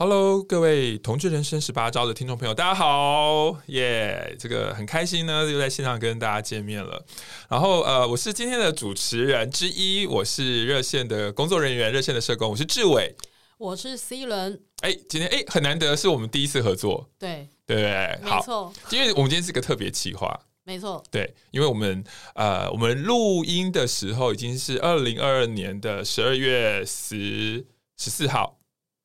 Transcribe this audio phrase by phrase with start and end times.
[0.00, 4.40] Hello，各位同志人生十八招的听众朋友，大家好，耶、yeah！
[4.40, 7.04] 这个很开心呢，又在线上跟大家见面了。
[7.48, 13.12] 然后呃，我是今天的主持人之一，我是热线的工作人员，热线的社工，我是志伟，
[13.56, 14.60] 我是 C 轮。
[14.82, 18.20] 哎，今天哎很难得，是我们第一次合作，对对不对？
[18.22, 22.04] 没错，因为我们今天是个特别企划，没错，对，因为我们
[22.36, 28.57] 呃，我们录音的时候已经是二零二二年的十二月十十四号。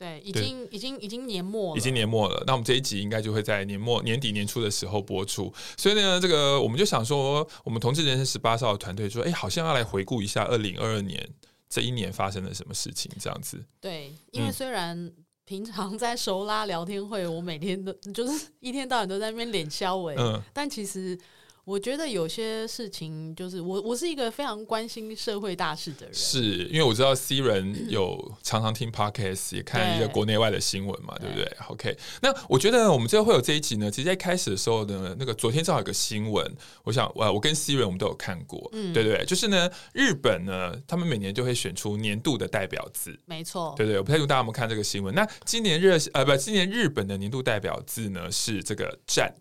[0.03, 2.43] 对，已经已经已经年末了，已经年末了。
[2.45, 5.53] 那我们这一集应该就会在年末、年底、年初的时候播出。
[5.77, 11.25] 所以呢，这个我们就想说，我们同志人生十八少的团队说，哎，好像要来回顾一下二零二二年
[11.69, 13.63] 这一年发生了什么事情，这样子。
[13.79, 15.09] 对，因为虽然
[15.45, 21.17] 平常在熟拉聊天会，我每天都就是一天到晚都在那边脸消委，嗯，但其实。
[21.65, 36.45] 我觉得有些事情就是我，我是一个非常关心社会大事的人，是因为我知道 C 人有常常听 Podcast，也看一些国内外的新闻嘛，对，对不对？OK，那我觉得我们最后会有这一集呢，其实在开始的时候呢，那个昨天正好有个新闻，
[36.83, 45.15] 我想，我我跟 C 人我们都有看过，嗯，对对对，就是呢，日本呢，他们每年就会选出年度的代表字，没错，对对，我不太清楚大家有没有看这个新闻。
[45.15, 49.33] 那今年热呃不，今年日本的年度代表字呢是这个战，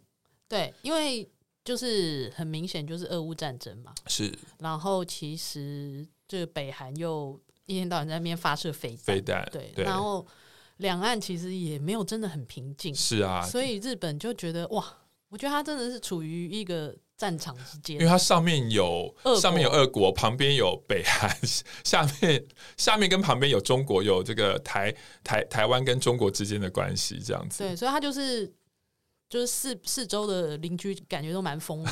[0.48, 1.28] 对，因为。
[1.64, 3.94] 就是很明显，就是俄乌战争嘛。
[4.06, 4.36] 是。
[4.58, 8.98] 然后其实这个北韩又一天到晚在那边发射飞弹。
[9.04, 9.48] 飞弹。
[9.52, 9.72] 对。
[9.76, 10.26] 然后
[10.78, 12.92] 两岸其实也没有真的很平静。
[12.92, 13.42] 是啊。
[13.42, 14.84] 所以日本就觉得哇，
[15.28, 17.94] 我觉得他真的是处于一个战场之间。
[17.96, 21.30] 因为它上面有上面有俄国，旁边有北韩，
[21.84, 22.44] 下面
[22.76, 24.92] 下面跟旁边有中国，有这个台
[25.22, 27.62] 台台湾跟中国之间的关系这样子。
[27.62, 28.52] 对，所以它就是。
[29.32, 31.90] 就是四四周的邻居感觉都蛮疯的，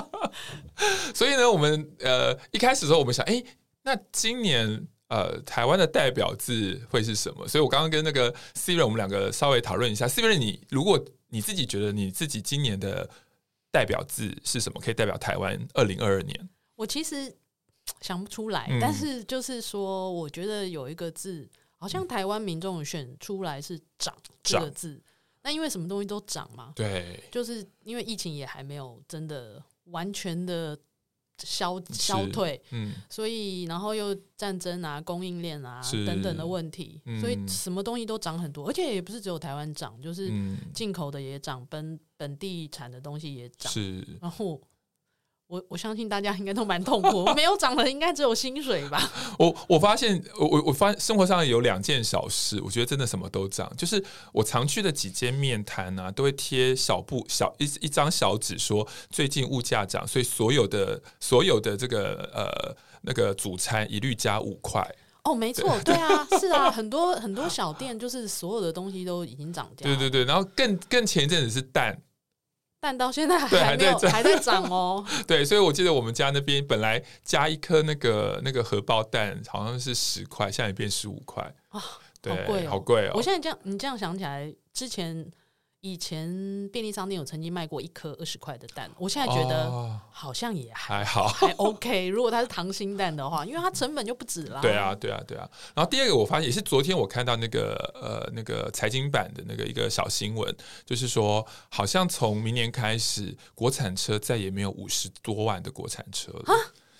[1.14, 3.46] 所以呢，我们呃一开始的时候我们想，哎、欸，
[3.82, 7.46] 那今年呃台湾的代表字会是什么？
[7.46, 8.34] 所以我刚刚跟那个
[8.64, 13.06] 人我们两个稍微讨论一下人你如果你自己觉得你自己今年的
[13.70, 16.48] 代表字是什么，可以代表台湾二零二二年？
[16.74, 17.36] 我其实
[18.00, 21.46] 想不出来，嗯、但是就是说，我觉得有一个字，
[21.76, 24.98] 好像台湾民众选出来是“长”这个字。
[25.42, 30.78] 那因为什么东西都涨嘛，对，就是因为疫情也还没有真的完全的
[31.38, 40.30] 消消退，嗯，所以然后又战争啊、供应链啊等等的问题，嗯，所以什么东西都涨很多，而且也不是只有台湾涨，就是
[40.74, 44.60] 进口的也涨，本本地产的东西也涨，是，然后。
[45.50, 49.10] 我我相信大家应该都蛮痛苦，没有涨的应该只有薪水吧。
[49.36, 53.68] 我我发现，我我我发现生活上有两件小事，我觉得真的什么都涨。
[53.76, 54.00] 就是
[54.32, 64.88] 我常去的几间面摊啊，都会贴小布小一一张小纸，说最近物价涨，所以所有的所有的这个呃那个主餐一律加五块。
[65.24, 69.82] 哦，没错，对啊， 是啊，很多很多小店就是所有的东西都已经涨价。
[69.84, 72.00] 对对对，然后更更前一阵子是蛋。
[72.80, 75.04] 但到现在还没有还在还在涨哦。
[75.28, 81.82] 对，所以我记得我们家那边本来加一颗那个那个荷包蛋好像是十块，现在变十五块啊，
[82.20, 83.12] 对，好贵哦，好贵哦。
[83.14, 85.30] 我现在这样你这样想起来，之前。
[85.82, 92.08] 以前便利商店有曾经卖过一颗二十块的蛋，我现在觉得好像也还好，还 OK。
[92.08, 94.60] 如果它是溏心蛋的话，因为它成本就不止了。
[94.60, 95.48] 对啊，对啊，对啊。
[95.74, 100.54] 然后第二个，我发现也是昨天我看到那个呃那个财经版的那个一个小新闻，
[100.84, 106.44] 就是说好像从明年开始，国产车再也没有五十多万的国产车了。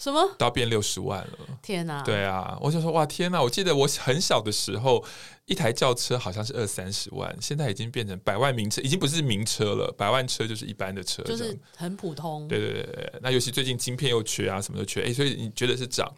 [0.00, 0.34] 什么？
[0.38, 1.38] 都要变六十万了！
[1.61, 2.03] 天哪！
[2.03, 3.43] 对啊，我就说哇，天哪！
[3.43, 5.05] 我记得我很小的时候，
[5.44, 9.94] 一台轿车好像是二三十万，现在已经变成百万名车，已经不是名车了。
[9.99, 12.49] 百万车就是一般的车，就是很普通。
[12.49, 16.11] 对对对对，那尤其最近晶片又缺啊，什么都缺，哎，所以你觉得是涨？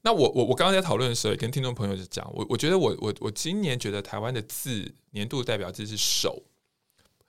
[0.00, 6.42] 那我我我刚刚在讨论的时候，也跟听众朋友就讲，我我觉得我我我今年觉得台湾的字年度代表字是手，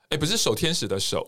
[0.07, 1.27] 哎，不是守天使的守，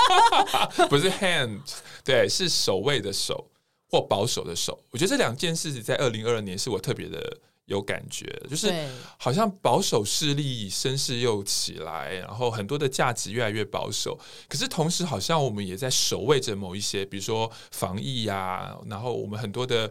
[0.90, 1.60] 不是 hand，
[2.04, 3.48] 对，是守卫的守。
[3.90, 8.70] 或保守的守，我觉得这两件事情在二零二二年是我特别的有感觉，就是
[9.18, 19.90] 好像保守势力声势又起来，然后很多的价值越来越保守，可是同时好像我们也在守卫着某一些，比如说防疫呀、啊，然后我们很多的，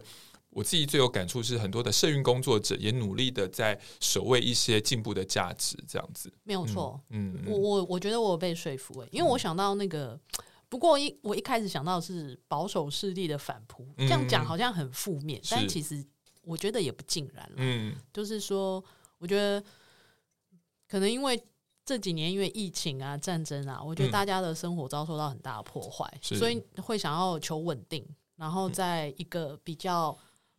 [0.50, 7.00] 我自己最有感触是很多的社运工作者也努力的在守卫一些进步的价值，这样子没有错。
[7.10, 10.16] 嗯，嗯我我我觉得我有被说服诶，因为我想到那个。
[10.68, 16.04] 不过一我一开始想到是保守势力的反扑，这样讲好像很负面，但其实
[16.42, 17.56] 我觉得也不尽然了。
[17.58, 18.82] 嗯，就是说，
[19.18, 19.62] 我觉得
[20.88, 21.42] 可能因为
[21.84, 28.06] 这几年因为疫情啊、战争啊，我觉得大家的生活遭受到很大的破坏，所以会想要求稳定，
[28.36, 30.16] 然后在一个比较。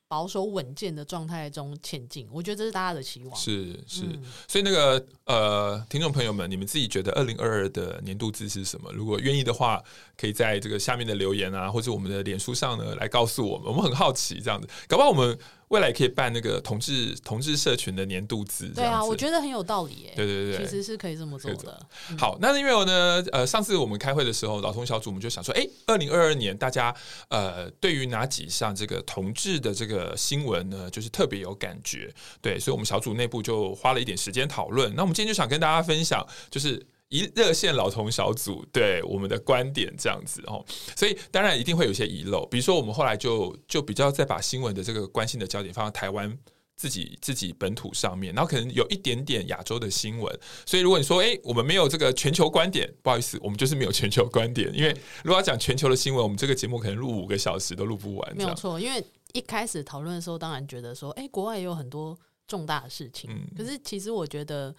[0.09, 3.35] 保守稳健的状态中前进，我觉得这是大家的期望。
[3.35, 8.91] 是是，嗯、所以那个呃，听众朋友们，你们自己觉得二零二二的年度字是什么？
[8.91, 9.81] 如果愿意的话，
[10.17, 15.37] 可以在这个下面的留言啊，或者我们的脸书上呢来告诉我们，我们很好奇这样子，搞不好我们。
[15.69, 20.13] 未来可以办那个同志同志社群的年度资，对啊，我觉得很有道理耶。
[20.15, 21.87] 对对对，其实是可以这么做的。
[22.17, 26.95] 好，那因为呢，呃，上次我们开会的时候，老同小组我们就想说，哎，二零二二年大家
[27.29, 32.13] 呃，对于哪几项这个同志的这个新闻呢，就是特别有感觉。
[32.41, 34.93] 对，所以我们小组内部就花了一点时间讨论。
[34.95, 36.85] 那我们今天就想跟大家分享，就是。
[37.09, 40.63] 一热线老同小组对我们的观点这样子哦，
[40.95, 46.37] 所以当然一定会有些遗漏，比如说我们后来就就比较再把新闻的这个关心的焦点放在台湾
[46.75, 58.37] 自己自己本土上面，然后可能有一点点亚洲的新闻，所以如果你说诶，我们没有这个全球观点，不好意思，我们就是没有全球观点，因为如果要讲全球的新闻，我们这个节目可能录五个小时都录不完。
[58.37, 59.03] 没有错，因为
[59.33, 62.15] 一开始讨论的时候，当然觉得说，诶，国外也有很多
[62.47, 64.75] 重大的事情，嗯，可是其实我觉得。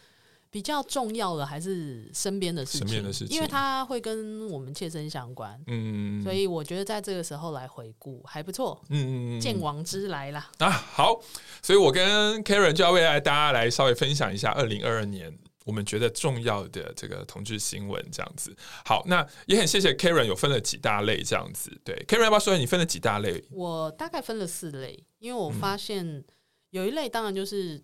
[0.53, 5.57] 比较重要的还是身边的事情，身边的事情，因为它会跟我们切身相关。
[5.69, 8.83] 嗯，所以我觉得在这个时候来回顾还不错。
[8.89, 10.51] 嗯嗯，鉴往之来啦。
[10.59, 11.21] 啊，好，
[11.63, 15.33] 所以我跟 Karen 就要为大家来稍微分享一下二零二二年
[15.67, 18.53] 我们觉得重要的这个同志新闻，这样子。
[18.85, 21.71] 好，那也很谢谢 Karen 有分了几大类这样子。
[21.85, 23.45] 对，Karen 要不要说你分了几大类？
[23.53, 26.25] 我大概分了四类，因为我发现
[26.71, 27.81] 有一类当然就是。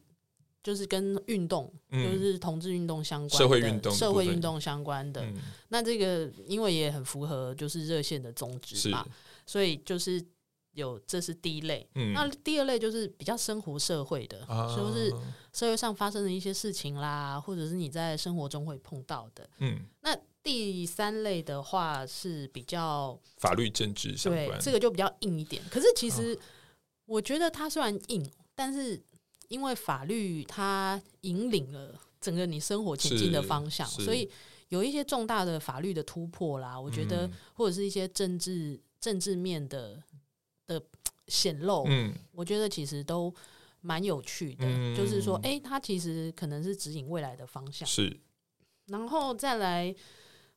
[0.67, 5.25] 就是跟运动，就是同志运动相关的社会运动、社会运动相关的。
[5.69, 9.07] 那这个因为也很符合就是热线的宗旨嘛，
[9.47, 10.21] 所以就是
[10.73, 11.89] 有这是第一类。
[12.13, 14.45] 那第二类就是比较生活社会的，
[14.77, 15.09] 就是
[15.53, 19.49] 社会上发生的一些事情啦，或者是你在生活中会碰到的。
[19.59, 25.63] 嗯，那第三类的话是比较法律政治相关，这个就比较硬一点。
[25.71, 26.37] 可是其实
[27.05, 29.01] 我觉得它虽然硬，但是。
[29.49, 34.29] 因为法律它引领了整个你生活前进的方向，所以
[34.69, 40.03] 有一些重大的法律的突破啦，我觉得或者是一些政治政治面的
[40.67, 40.83] 的
[41.29, 43.33] 显露，嗯，我觉得其实都
[43.81, 44.67] 蛮有趣的。
[44.67, 47.87] 嗯，就是说，哎，它其实可能是指引未来的方向。
[47.87, 48.19] 是，
[48.87, 49.95] 然后再来，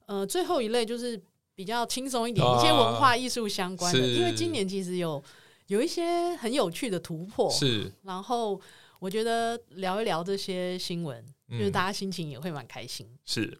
[0.07, 1.21] 呃，最后一类就是
[1.53, 5.23] 比较轻松一点，一些文化艺术相关的，因为今年其实有
[5.69, 8.61] 有一些很有趣的突破，是，然后。
[9.01, 13.07] 我觉得聊一聊这些新闻，嗯、就是大家心情也会蛮开心。
[13.23, 13.57] 是，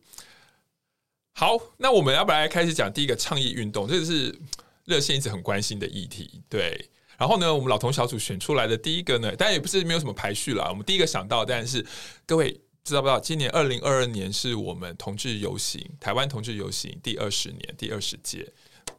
[1.32, 3.88] 好，那我们要不要来开始讲第一个倡议运动？
[3.88, 4.38] 这个是
[4.84, 6.44] 热线一直很关心的议题。
[6.50, 10.68] 对，然后呢，我们老同小组选出来的第一个呢，当然也不是没有什么排序啦。
[10.68, 11.86] 我们第一个想到，但是
[12.26, 12.52] 各位
[12.84, 13.18] 知道不知道？
[13.18, 18.52] 今年二零二二年是我们同志游行，台湾同志游行第二十年，第二十届。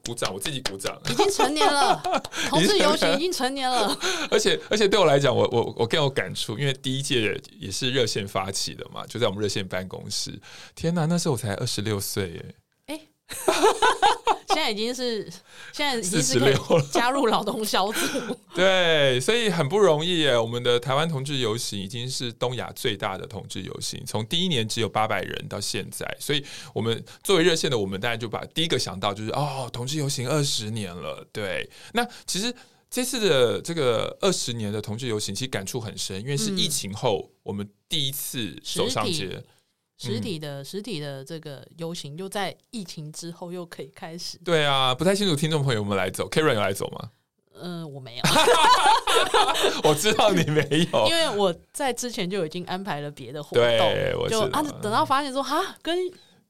[0.04, 0.98] 鼓掌，我自己鼓掌。
[1.08, 2.02] 已经成年了，
[2.48, 3.96] 同志游行已经成年了。
[4.30, 10.38] 而且，而且对我来讲，我我我更有感触，因为第一届也是热线发起的嘛，就在我们热线办公室。
[10.74, 12.54] 天哪，那时候我才二十六岁耶！
[13.46, 13.54] 哎。
[14.52, 15.22] 现在已经是，
[15.72, 16.56] 现在已经是可以
[16.90, 18.00] 加入劳动小组。
[18.52, 20.36] 对，所以很不容易耶。
[20.36, 26.44] 我们的台湾同志游行已经是东亚最大的同志游行，从第一年只有八百人到现在，所以
[26.74, 31.24] 我们作为热线的我们，当然就把第一个想到就是哦，同志游行二十年了。
[31.32, 32.52] 对，那其实
[32.90, 39.40] 这次的这个二十年的同志游行，其实感触很深，因为是疫情后我们第一次走上街。
[40.00, 44.38] 实体的实体的这个游行，又在疫情之后又可以开始。
[44.42, 47.10] 对啊，不太清楚听众朋友们来走，Karen 有来走吗？
[47.62, 48.22] 嗯、呃，我没有。
[49.84, 55.98] 我知道你没有， 因为我在之前就已经安排了别的活动，对我就啊，等到发现说哈，跟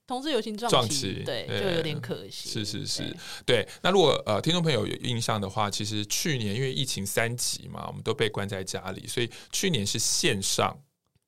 [0.07, 2.49] 同志游行撞期，对，就有点可惜。
[2.49, 3.02] 是是是，
[3.45, 3.64] 对。
[3.64, 10.76] 对那如果呃听众朋友有印象的话，其实去年因为疫情三级嘛，我们都被关在家里，所以去年是线上。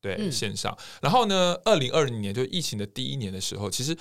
[0.03, 0.77] 对，线上。
[1.01, 3.97] 然后呢，二零二零年就疫情的第一年的时候，其实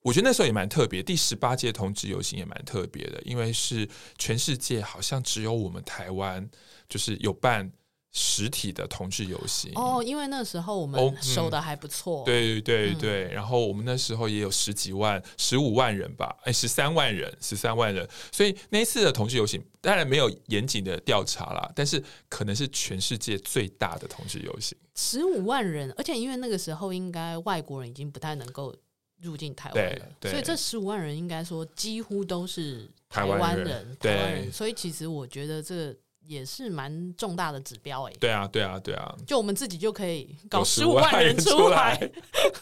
[0.00, 1.00] 我觉得那时候也蛮特别。
[1.00, 6.50] 第十八届同志游行也蛮特别的，因为是全世界好像只有我们台湾
[6.88, 7.70] 就是有办。
[8.10, 28.74] 实体的同志游行哦，因为那时候我们收的还不错，对对对，然后我们那时候也有十几万、十五万人吧，哎，十三万人，十三万人，所以那一次的同志游行当然没有严谨的调查啦，但是可能是全世界最大的同志游行，十五万人，而且因为那个时候应该外国人已经不太能够
[29.22, 34.52] 入境台湾了，所以这十五万人应该说几乎都是台湾人，人，台湾人。
[34.52, 35.94] 所以其实我觉得这
[36.26, 38.16] 也是蛮重大的指标哎、欸。
[38.18, 42.10] 对啊，对啊，对啊，就我们自己就可以搞十五万人出来。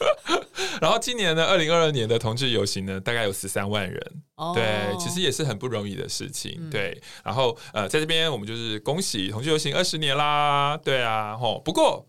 [0.78, 4.22] 然后今年呢，二零二二年的同志游行呢，大概有十三万人。
[4.36, 6.58] 哦，对，其实也是很不容易的事情。
[6.60, 10.76] 嗯、对，然后呃，在这边我们就是恭喜同志游行二十年啦。
[10.76, 12.06] 对啊，吼，不过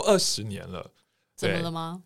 [0.00, 0.90] 都二十年了，
[1.36, 2.02] 怎么了吗？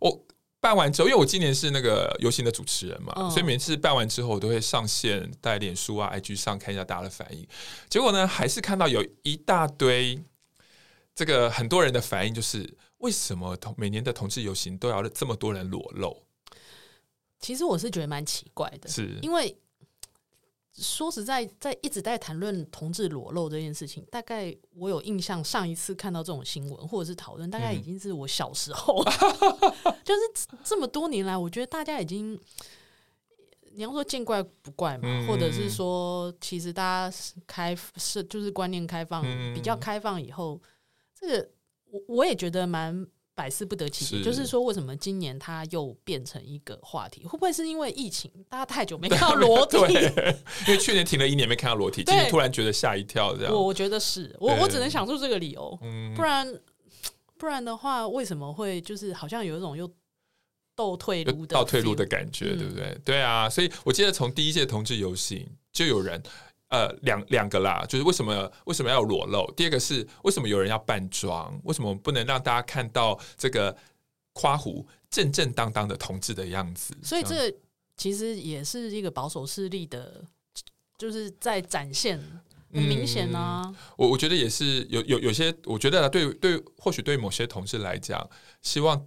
[0.00, 0.26] 我。
[0.58, 7.46] 办完之后，因为我今年是那个游行的主持人嘛，嗯、所以每次办完之后，我都会上线带脸书啊、IG 上看一下大家的反应。
[7.88, 10.20] 结果呢，还是看到有一大堆
[11.14, 16.24] 这个很多人的反应，就是为什么同每年的同志游行都要这么多人裸露？
[17.38, 19.56] 其实我是觉得蛮奇怪的，是因为。
[20.76, 32.38] 说实在，在一直在谈论同志裸露这件事情，大概我有印象，上一次看到这种新闻或者是讨论，大概已经是我小时候，嗯、 就是这么多年来，我觉得大家已经，
[33.72, 37.16] 你要说见怪不怪嘛，嗯、或者是说，其实大家
[37.46, 40.60] 开是就是观念开放，嗯、比较开放以后，
[41.18, 41.50] 这个
[41.90, 43.06] 我我也觉得蛮。
[43.36, 47.22] 百思不得其解，就是说，为什么今年它又变成一个话题？
[47.24, 49.76] 会不会是因为疫情，大家太久没看到裸体？
[50.66, 53.52] 因为去年停了一年没看到裸体，今年突然觉得吓一跳，这样。
[53.52, 55.78] 我我觉得是我我只能想出这个理由，
[56.16, 56.50] 不然
[57.36, 59.86] 不然的话，为什么会就是好像有一种又
[60.74, 62.98] 倒退路的倒退路的感觉，对不对？
[63.04, 66.22] 对啊，所以我记得从第一届同志游行就有人。
[66.68, 69.48] 呃，两两个啦，就是为什么为什么要裸露？
[69.56, 71.56] 第二个是为什么有人要扮装？
[71.62, 73.76] 为什么不能让大家看到这个
[74.32, 76.92] 夸胡正正当当的同志的样子？
[77.04, 77.54] 所以这
[77.96, 80.24] 其实也是一个保守势力的，
[80.98, 82.18] 就是在展现，
[82.72, 83.62] 很明显啊。
[83.64, 88.28] 嗯、我我觉得也是有有有些，我觉得对对，或许对某些同志来讲，
[88.60, 89.06] 希望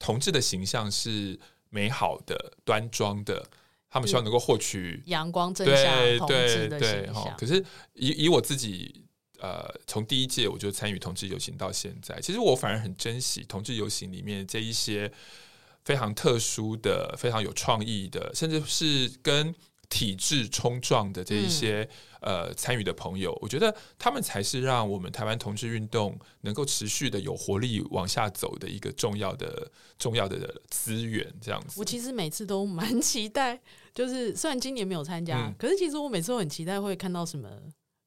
[0.00, 1.38] 同志的形象是
[1.70, 3.46] 美好的、端庄的。
[3.88, 7.36] 他们希望能够获取阳光正向同志的形象。
[7.38, 7.64] 可是
[7.94, 9.04] 以以我自己，
[9.38, 15.10] 呃，从第一届我就参与同志游行到现在，其实我反而很珍惜同志游行里面这一些
[15.84, 19.54] 非常特殊的、非常有创意的，甚至是跟
[19.88, 21.82] 体制冲撞的这一些。
[21.82, 31.32] 嗯呃，参与的朋友，我觉得他们才是让我们台湾同志运动能够持续的有活力往下走的一个重要的、重要的资源。
[31.40, 33.60] 这样子，我其实每次都蛮期待，
[33.94, 37.48] 就是虽然今年没有参加，嗯、可是其实我每次都很期待会看到什么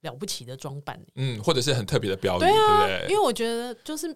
[0.01, 3.13] 了不起的装扮，嗯，或者是很特别的表演，对啊，对不对？
[3.13, 4.13] 因为我觉得就是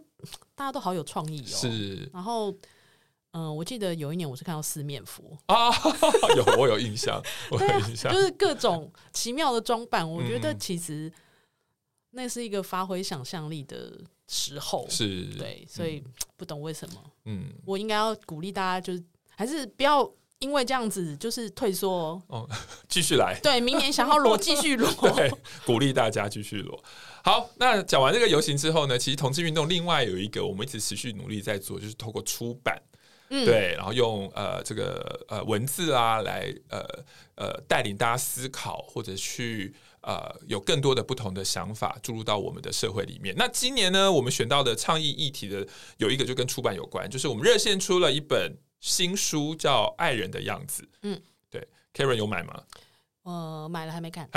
[0.54, 2.54] 大家都好有创意哦，是，然后。
[3.34, 5.70] 嗯，我记得有一年我是看到四面佛啊，
[6.38, 10.10] 有我有印象，我有印象，就是各种奇妙的装扮。
[10.10, 11.12] 我觉得其实
[12.12, 13.92] 那是一个发挥想象力的
[14.28, 16.04] 时候，是对，所以
[16.38, 17.04] 不懂为什么。
[17.26, 19.04] 嗯，我应该要鼓励大家，就是
[19.36, 22.48] 还是不要因为这样子就是退缩哦，
[22.88, 23.40] 继续来。
[23.42, 25.32] 对，明年想要裸继续裸 对，
[25.66, 26.84] 鼓励大家继续裸。
[27.24, 32.80] 好，那讲完这个游行之后呢，其实同志运动另外有一个我们一直持续努力在做，就是透过出版。
[33.46, 36.80] 对，然后用呃这个呃文字啊来呃
[37.36, 43.34] 呃带领大家思考，或者去呃有更多的不同的想法注入到我们的社会里面。
[43.38, 50.84] 那今年呢，我们选到的倡议议题的有一个就跟出版有关，就是我们热线出了一本新书，叫《爱人的样子》。
[51.02, 52.64] 嗯，对，Karen 有买吗？
[53.24, 54.30] 呃，买了还没看，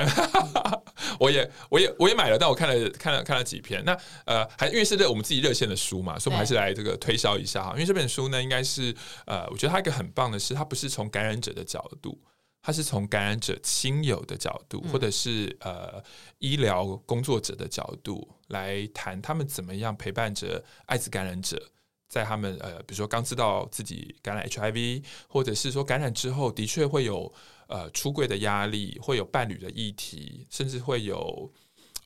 [1.19, 3.85] 我也我也我也买了，但我看了看了看了几篇。
[3.85, 7.73] 那呃，还因为是我们自己热线的书嘛，所以我们还是来这个推销一下哈。
[7.73, 8.95] 因为这本书呢，应该是
[9.26, 12.16] 呃，我觉得它一个很棒的是，它不是从感染者的角度，
[12.62, 16.00] 它是从感染者亲友的角度，或者是呃
[16.38, 21.61] 医疗工作者的角度来谈他们怎么样陪伴着艾滋感染者。
[22.08, 27.32] 在他们呃，比如说刚知道自己感染 HIV，或者是说感染之后的确会有
[27.66, 31.52] 呃出柜的压力，会有伴侣的议题，甚至会有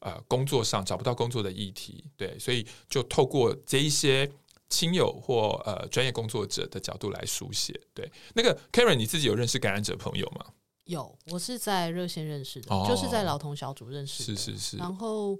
[0.00, 2.02] 呃工作上找不到工作的议题。
[2.16, 4.30] 对，所以就透过这一些
[4.70, 7.78] 亲友或呃专业工作者的角度来书写。
[7.92, 10.46] 对，那个 Karen，你自己有认识感染者朋友吗？
[10.84, 14.36] 有，我是在热线认识的，哦、就是在老同小组认识的。
[14.38, 14.76] 是是是。
[14.78, 15.38] 然后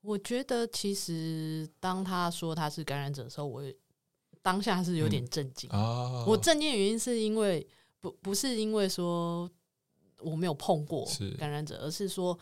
[0.00, 3.62] 我觉得，其实当他说他是感染者的时候，我。
[4.42, 7.64] 当下是有点震惊、嗯哦、我震惊的原因是因为
[8.00, 9.48] 不不是因为说
[10.18, 11.08] 我没有碰过
[11.38, 12.36] 感染者，是而是说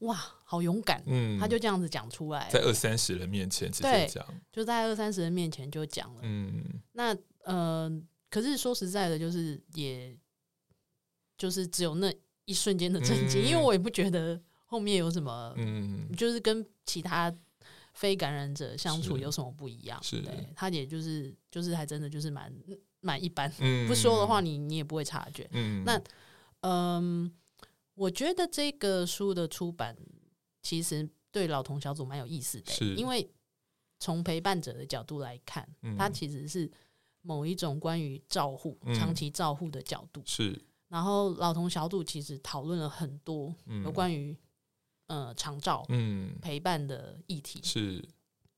[0.00, 7.88] 哇，好勇敢，嗯，他就这样子讲出来，在二三十人面前直接讲，就在二三十人面前就讲了，嗯，那呃，
[8.28, 10.14] 可是说实在的，就是也
[11.38, 12.12] 就是只有那
[12.44, 17.32] 一瞬间的震惊，嗯、因为我也不觉得后面有什么，嗯，就是跟其他。
[17.94, 19.98] 非感染者相处有什么不一样？
[20.02, 22.52] 是，对，他也就是就是还真的就是蛮
[23.00, 25.48] 蛮一般，嗯，不说的话你你也不会察觉。
[25.52, 26.00] 嗯，那
[26.60, 27.32] 嗯，
[27.94, 29.96] 我觉得这个书的出版
[30.60, 33.30] 其实对老同小组蛮有意思的，是因为
[33.98, 36.70] 从陪伴者的角度来看，嗯，它其实是
[37.22, 40.60] 某一种关于照护、嗯、长期照护的角度是。
[40.88, 44.36] 然后老同小组其实讨论了很多有关于、嗯、
[45.06, 47.60] 呃长照、嗯陪伴的议题。
[47.62, 48.02] 是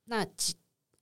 [0.05, 0.25] 那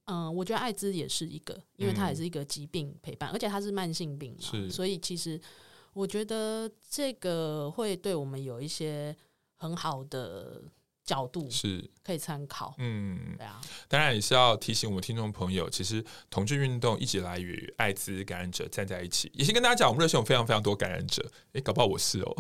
[0.07, 5.41] 嗯、呃，我觉得艾滋也是一个，因为它也是一个疾病陪伴，嗯、而且它是慢性病嘛，是所以其实
[5.93, 9.17] 我觉得这个会对我们有一些
[9.57, 10.63] 很好的。
[11.05, 19.31] 角度是可以参考，嗯，对啊，当然也是要提醒我们听众朋友，其实同志运动一直来与艾滋感染者站在一起。
[19.35, 22.35] 也先跟大家讲，我们热线有非常非常多感染者，哎，搞不好我是哦。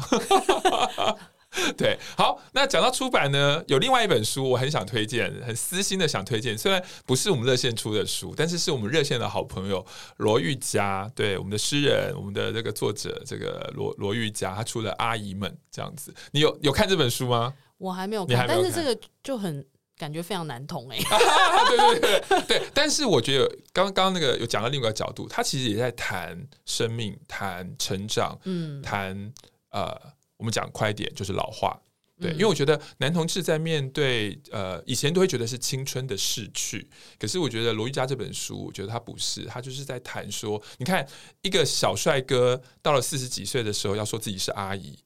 [1.76, 9.84] 对，好，那讲到出版呢，有另外一本书我很想推荐，很私心的想推荐，虽然不是我们热线出的书，但是是我们热线的好朋友
[10.16, 17.54] 罗玉佳，对，我们的诗人，我们的这个作者，这个罗罗玉佳，他出了《阿姨们》这样子，你有有看这本书吗？
[17.78, 19.64] 我还没有看，但是这个就很
[19.96, 20.98] 感觉非常难懂哎。
[21.68, 29.32] 对对对对，对，但是我觉得刚刚那个有讲到另外一个角度，他其实也在谈生命、谈成长、嗯，谈
[29.70, 30.00] 呃，
[30.36, 31.80] 我们讲快一点就是老化。
[32.20, 36.88] 对，因为我觉得男同志在面对呃以前都会觉得是青春的逝去，
[37.18, 41.04] 可是我觉得罗毓嘉这本书，我觉得他不是，他就是在谈说，你看
[41.42, 44.96] 一个小帅哥到了四十几岁的时候，要说自己是阿姨。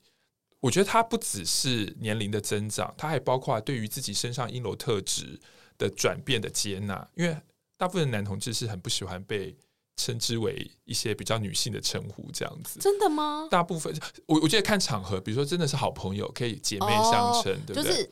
[0.61, 5.41] 我觉得他不只是年龄的增长，他还包括对于自己身上阴柔特质
[5.79, 7.09] 的转变的接纳。
[7.15, 7.35] 因为
[7.79, 9.57] 大部分男同志是很不喜欢被
[9.99, 12.81] 称之为一些比较女性的称呼，这样子。
[12.81, 13.49] 真的吗？
[13.51, 17.83] 大部分我我觉得看场合，比如说真的是好朋友，可以姐妹相称，哦、对不对？
[17.83, 18.11] 就是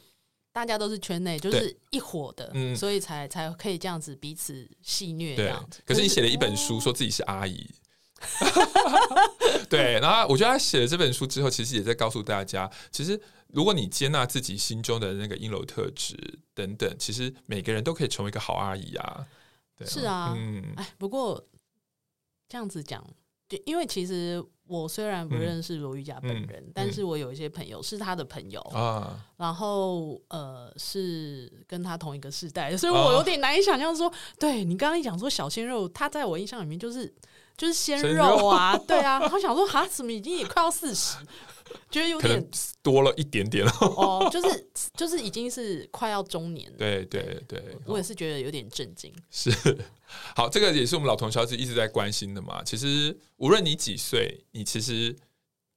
[0.52, 5.80] 大家都是圈内，就是一伙的，嗯，所以才才可以这样子彼此戏虐这样子。
[5.86, 7.70] 可是你写了一本书，说自己是阿姨。
[9.68, 16.16] 对，然后我觉得他写了这本书之后，其实也在告诉大家，其实如果你接纳自己心中的那个阴柔特质
[16.54, 19.26] 等等，其实每个人都可以成为一个好阿姨啊。
[19.76, 21.46] 对，是啊，嗯，哎，不过
[22.48, 23.04] 这样子讲，
[23.48, 28.60] 就因为其实我虽然不认识罗玉佳本人，嗯，但是我有一些朋友是他的朋友。
[28.72, 37.14] 啊，然后呃是跟他同一个世代，所以我有点难以想象说，对你刚刚一讲说小鲜肉，他在我印象里面就是。
[37.56, 41.16] 就是鲜肉啊，对啊，然后想说哈，怎么已经也快要四十，
[41.90, 42.50] 觉得有点
[42.82, 49.12] 多了一点点哦，就是就是已经是快要中年了，对对对，我也是觉得有点震惊。
[49.30, 49.50] 是，
[50.34, 52.62] 好，这个也是我们老同小子一直在关心的嘛。
[52.64, 55.16] 其实无论你几岁，你其实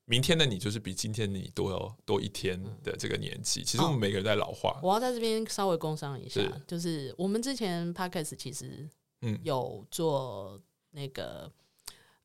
[0.05, 3.63] 明天的你就是比今天的你多多一天的这个年纪。
[3.63, 4.79] 其实我们每个人在老化。
[4.83, 8.89] 我要在这边稍微工商一下，就是我们之前 Podcast 其实
[9.21, 11.51] 嗯有做那个。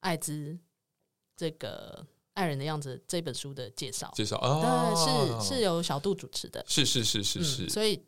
[0.05, 0.59] 艾滋
[1.35, 8.01] 这个爱人的样子这本书的介绍，介绍啊，对，是是由小杜主持的，是是是是是，嗯，所以。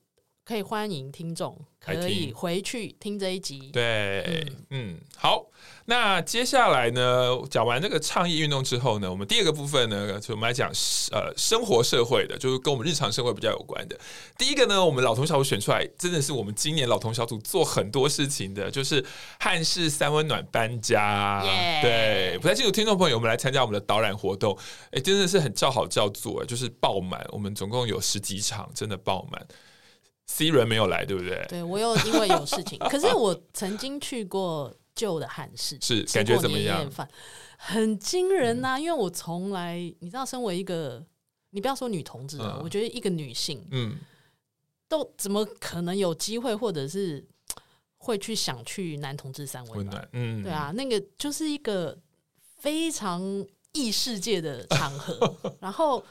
[0.47, 3.69] 可以欢迎听众可以回去听这一集。
[3.73, 4.23] 对，
[4.71, 5.45] 嗯，嗯，好。
[5.87, 10.71] 那接下来呢，讲完这个倡议运动之后呢，我们第二个部分呢，就我们来讲
[11.11, 13.99] 呃生活社会的，就是跟我们日常生活比较有关的。
[14.39, 19.05] 第一个呢，我们老同小组选出来，真的是我们今年老同小组做很多事情的，就是
[19.41, 21.43] 汉室三温暖搬家。
[21.83, 24.57] 对，不太清楚听众朋友，我们来参加我们的导览活动，
[24.93, 27.27] 哎，真的是很叫好叫座，就是爆满。
[27.31, 29.45] 我们总共有十几场，真的爆满。
[30.27, 31.47] C 人没有来，对不对？
[31.49, 36.91] 对，我又因为有事情， 可是我曾经去过旧的汉室，是感觉怎么样？
[37.57, 38.77] 很惊人呐、啊！
[38.77, 41.03] 嗯、因为我从来，你知道，身为一个，
[41.51, 43.97] 你不要说女同志我觉得一个女性，嗯，
[44.89, 47.25] 都怎么可能有机会，或者是
[47.97, 50.09] 会去想去男同志三温暖？
[50.13, 51.97] 嗯，对啊，那个就是一个
[52.59, 53.23] 非常
[53.73, 56.05] 异世界的场合， 然后。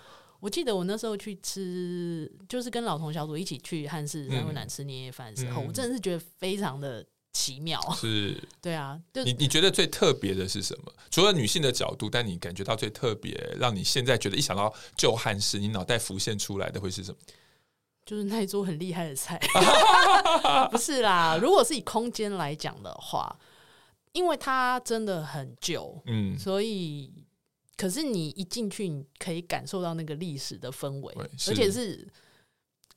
[0.45, 7.03] 我记得我那时候去吃，就是跟老同小组一起去汉室三温暖吃年夜饭的时候，嗯、我真的是觉得非常的
[7.33, 7.81] 奇妙。
[7.95, 10.93] 是， 对啊，你你觉得最特别的是什么？
[11.09, 17.17] 除了女性的角度，但你感觉到最特别，让你现在觉得一想到旧汉室，你脑袋浮现出来的会是什么？
[18.05, 19.41] 就是那一桌很厉害的菜。
[20.69, 23.35] 不是啦，如果是以空间来讲的话，
[24.11, 27.11] 因为它真的很旧，嗯，所以。
[27.77, 31.13] 可是你一进去，你可以感受到那个历史的氛围，
[31.47, 32.07] 而且是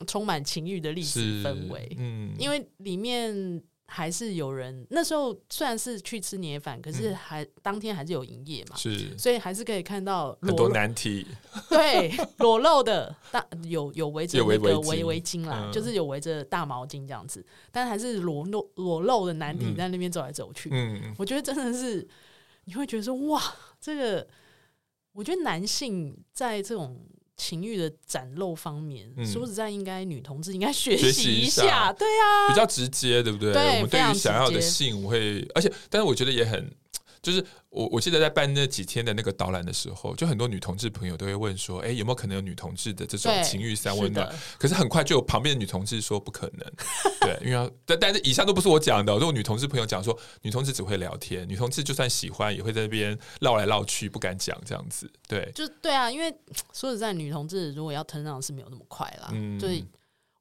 [0.07, 1.95] 充满情欲的历史氛围。
[1.99, 11.27] 嗯，因为里面还是有人那时候虽然是去吃年夜饭，可是还、嗯、当天还是有营业嘛，是，所以还是可以看到很多难题。
[11.71, 20.69] 对，裸露的大有有围着那个围围巾啦，嗯、就是有围着大毛巾这样子，但还是裸露裸露的难题在那边走来走去。
[20.71, 22.07] 嗯，我觉得真的是
[22.67, 23.43] 你会觉得说哇，
[23.81, 24.29] 这个
[25.19, 26.97] 我觉得男性在这种。
[27.41, 33.53] 情欲的展露方面，嗯、说实在，应该女同志应该学习一下，对啊，比较直接，对不对？
[33.53, 36.69] 对，我们对于想要的性，我会，而且，但是我觉得也很。
[37.23, 46.73] 就是我我记得在办那几天的那个导览的时候，就很多女同志朋友都会问说：“哎、欸，有没有可能有女同志的这种情欲三温暖？”可是很快就有旁边的女同志说：“不可能。
[47.21, 55.11] ”对，因为但但是以上都不是我讲的，如果女同志朋友讲说，女同志只会聊天，女同志就算喜欢也会在那边绕来绕去，不敢讲这样子。
[55.27, 56.33] 对，就对啊，因为
[56.73, 59.29] 说实在，女同志如果要 turn on 是没有那么快啦。
[59.33, 59.85] 嗯，所以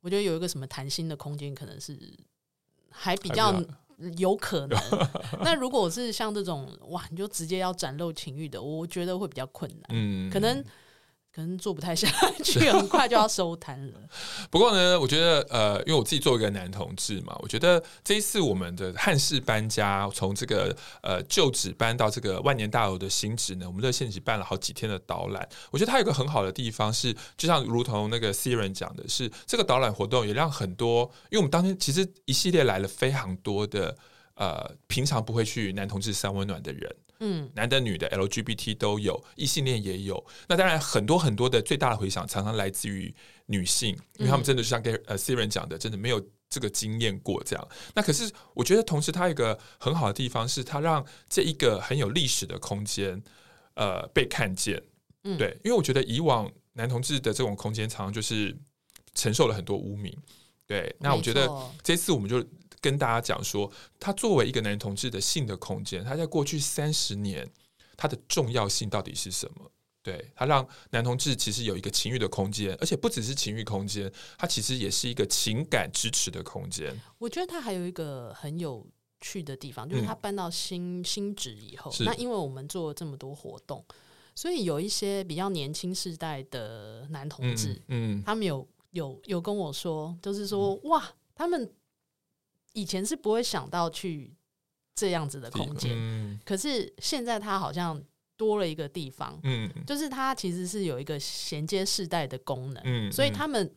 [0.02, 1.98] 我觉得有一个什么谈心的空间，可能是
[2.92, 3.64] 还比较。
[4.18, 4.80] 有可能，
[5.42, 9.84] 那如果是像这种哇，你就直接要展露情欲的，我觉得会比较困难。
[9.90, 10.64] 嗯，可能
[11.38, 12.08] 可能做不太下
[12.44, 13.94] 去，很快就要收摊了。
[14.50, 25.48] 不过呢，我觉得呃，因为我自己作为一个男同志嘛，我觉得这一次我们的汉室搬家，从这个呃旧址搬到这个万年大楼的新址呢，我们热线一起办了好几天的导览。
[25.70, 33.96] 我觉得它有一个很好的地方是，就像如同那个 Siren 讲的是，这个导览活动也让很多，因为我们当天其实一系列来了非常多的
[34.34, 36.96] 呃平常不会去男同志三温暖的人。
[37.20, 40.24] 嗯，男的、女的、LGBT 都有，异性恋也有。
[40.48, 43.14] 那当然，很多很多的最大的回响常常来自于
[43.48, 47.68] 女性，因为他们真的就像跟呃 Siren 讲的，真的没有这个经验过这样。
[47.96, 53.22] 那可是我觉得，同时它有一个很好的地方是，它让这一个很有历史的空间，
[53.74, 54.82] 呃，被看见。
[55.24, 58.56] 嗯，对，因为我觉得以往男同志的这种空间，常常就是
[59.16, 60.16] 承受了很多污名。
[60.68, 61.50] 对，那我觉得
[61.84, 62.46] 这次我们就。
[62.80, 67.50] 跟大家讲说，他作为一个男同志的性的空间，他在过去三十年，
[67.96, 69.72] 他的重要性到底是什么？
[70.04, 76.98] 对，他让男同志其实有一个情欲的空间，而且不只是情欲空间，它其实也是一个情感支持的空间。
[77.18, 78.88] 我觉得他还有一个很有
[79.20, 83.84] 趣的地方，就是他搬到新、嗯、新址以后，那因为我们做了这么多活动，
[84.34, 91.70] 所以有一些比较年轻世代的男同志，嗯，嗯他们有有有跟我说，就是说、嗯、哇，他们。
[92.78, 94.32] 以前是不会想到去
[94.94, 98.00] 这样子的空间，嗯、可是现在它好像
[98.36, 103.74] 多了一个地方，嗯，就是它其实是有一个衔接世代的功能，嗯，所以他们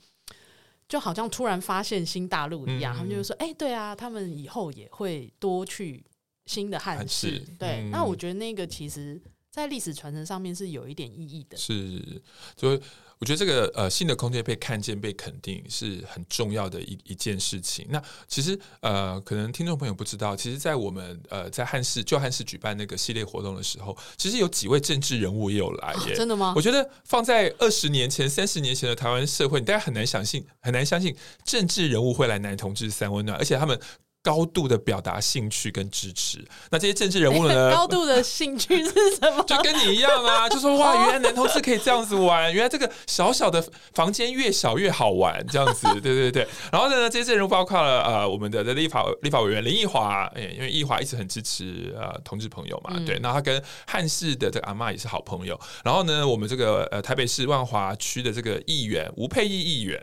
[0.87, 6.05] 就好像突然发现新大陆一样，嗯、他们就说：“哎、欸，对啊，他们以后也会多去
[6.45, 9.19] 新的汉室。”对，嗯、那我觉得那个其实
[9.51, 12.21] 在历史传承上面是有一点意义的，是，
[12.55, 12.79] 就。
[13.21, 17.87] 我觉得这个呃新的空间被看见、被肯定是很重要的一一件事情。
[17.91, 26.15] 那其实呃，可能听众朋友不知道，其实，在我们呃在汉室旧汉室举办那个系列活动的时候，其实有几位政治人物也有来耶。
[26.17, 26.55] 真的吗？
[26.57, 33.79] 我觉得放在二十年前、三十年前的台湾社会，你大家很难相信，很难相信政治人物会来男同志三温暖，而且他们。
[34.23, 37.71] 高度的表达兴趣跟支持，那这些政治人物呢？
[37.75, 39.43] 高度的兴趣是什么？
[39.45, 46.47] 就跟你一样啊， 就说哇，原来男同志可以这样子玩，原来这个小小的房间越小越好玩，这样子， 对对对。
[46.71, 53.19] 然后呢，这些人物包括了呃，我们的立法立法委员林奕华，哎，因为奕华一直很支持呃同志朋友嘛，嗯、对。
[53.21, 55.59] 那他跟汉室的这个阿嬷也是好朋友。
[55.83, 59.99] 然后呢，我们这个呃台北市万华区的这个议员吴佩义议员。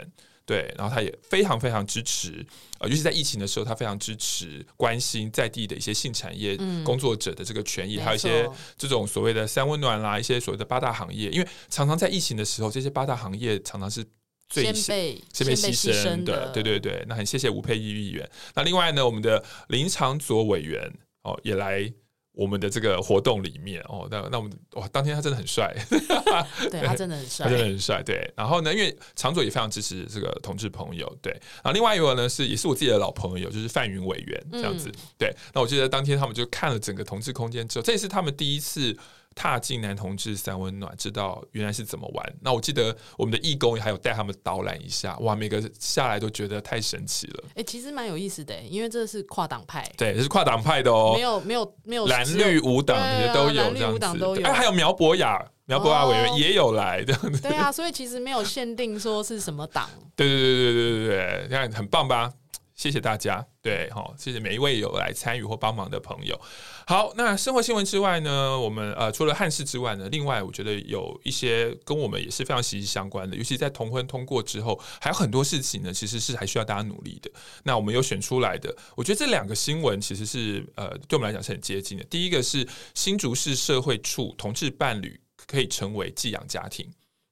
[0.47, 2.43] 对，然后他也非常非常支持，
[2.79, 14.01] 呃，尤其在疫情的时候，他非常支持、关心在地的一些性产业工作者的这个权益，嗯、还有一些这种所谓的三温暖啦，一些所谓的八大行业，因为常常在疫情的时候，这些八大行业常常是
[14.47, 17.03] 最先被先被牺牲的，对对对。
[17.09, 18.29] 那很谢谢吴佩仪议员。
[18.55, 20.91] 那另外呢，我们的林长佐委员
[21.23, 21.93] 哦也来。
[22.37, 25.75] 我们的这个活动里面哦，那那我们哇，当天他真的很帅，
[26.69, 28.31] 对他真的很帅，他真的很帅，对。
[28.35, 31.31] 然后呢，因为长佐也非常支持这个同志朋友，对。
[31.31, 35.35] 然后另外一位呢是也是我自己的老朋友，就是范云委员这样子，嗯、对。
[35.51, 38.95] 那我记得当天他们就看了整个同志空间之后，这也是他们第一次。
[39.37, 42.35] 踏进男同志三温暖，知道原来是怎么玩。
[42.41, 47.43] 那我记得我们的义工还有带他们导览一下，哇，每个下来都觉得太神奇了。
[47.49, 57.39] 哎、欸，其实蛮有意思的，因为这是跨党派，对，这是跨党派的哦，没有没有没有蓝绿五党也都有这样子，哎、啊，还有苗博雅，苗博雅委员也有来这样子。
[57.39, 59.87] 对啊，所以其实没有限定说是什么党。
[60.15, 62.33] 对对对对对对对，这样很棒吧？
[62.77, 66.39] 谢谢大家，对，好，谢谢每一位有来参与或帮忙的朋友。
[66.85, 77.31] 好，那生活新闻之外呢，我们呃除了汉事之外呢，另外我觉得有一些跟我们也是非常息息相关的，尤其在同婚通过之后，还有很多事情呢，其实是还需要大家努力的。
[77.63, 82.03] 那我们有选出来的，我觉得这两个新闻其实是呃对我们来讲是很接近的。
[82.03, 86.87] 第一个是新竹市社会处同志伴侣可以成为寄养家庭。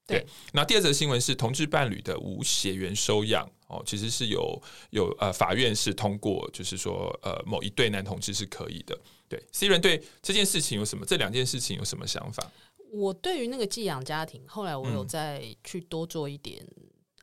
[0.08, 8.96] 对，那第二则新闻是同志伴侣的无血缘收养哦，其实是有有呃法院是通过，就是说呃某一对男同志是可以的。
[9.28, 11.04] 对，C 人对这件事情有什么？
[11.04, 12.48] 这两件事情有什么想法？
[12.92, 16.64] 我对于那个寄养家庭，后来我有再去多做一点、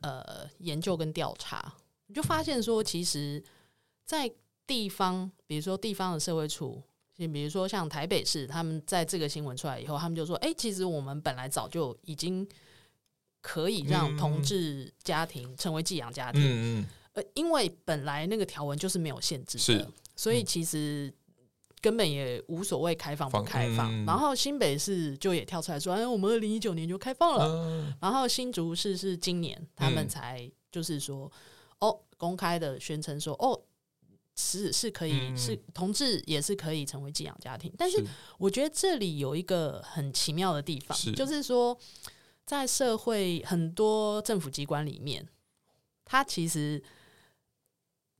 [0.02, 1.74] 嗯、呃研究跟调查，
[2.08, 3.42] 你就发现说，其实，
[4.04, 4.30] 在
[4.66, 6.82] 地方，比如说地方的社会处，
[7.16, 12.46] 你比如说像台北市，他们在这个新闻出来以后，他们就说，哎、欸，其实我们本来早就已经。
[13.46, 21.12] 可以让同志家庭成为寄养家庭，嗯嗯，呃，因为本来那个条文就是没有限制的，是，所以其实
[21.82, 23.92] 根本也无所谓开放不开放。
[24.06, 27.94] 然后新北市就也跳出来说，哎，我们二零一九年就开放了。
[28.00, 31.30] 然后新竹市是今年他们才就是说，
[31.80, 33.60] 哦，公开的宣称说，哦，
[34.36, 37.70] 是是可以，是同志也是可以成为寄养家庭。
[37.76, 38.02] 但是
[38.38, 41.78] 我觉得这里有一个很奇妙的地方，就是说。
[42.46, 45.26] 在社会很多政府机关里面，
[46.04, 46.82] 它其实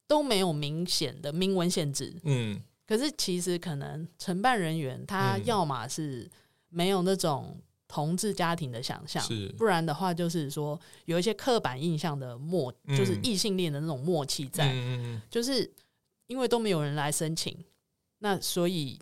[0.06, 2.14] 都没有明显的明文限制。
[2.24, 6.30] 嗯，可是其实可能承办人员他要么是
[6.68, 14.72] 没有那种同志家庭的想象，是不然的话就是说有一些刻板印象的默，就是异性恋的那种默契在。
[14.72, 15.70] 嗯，就是
[16.26, 17.62] 因为都没有人来申请，
[18.18, 18.98] 那所以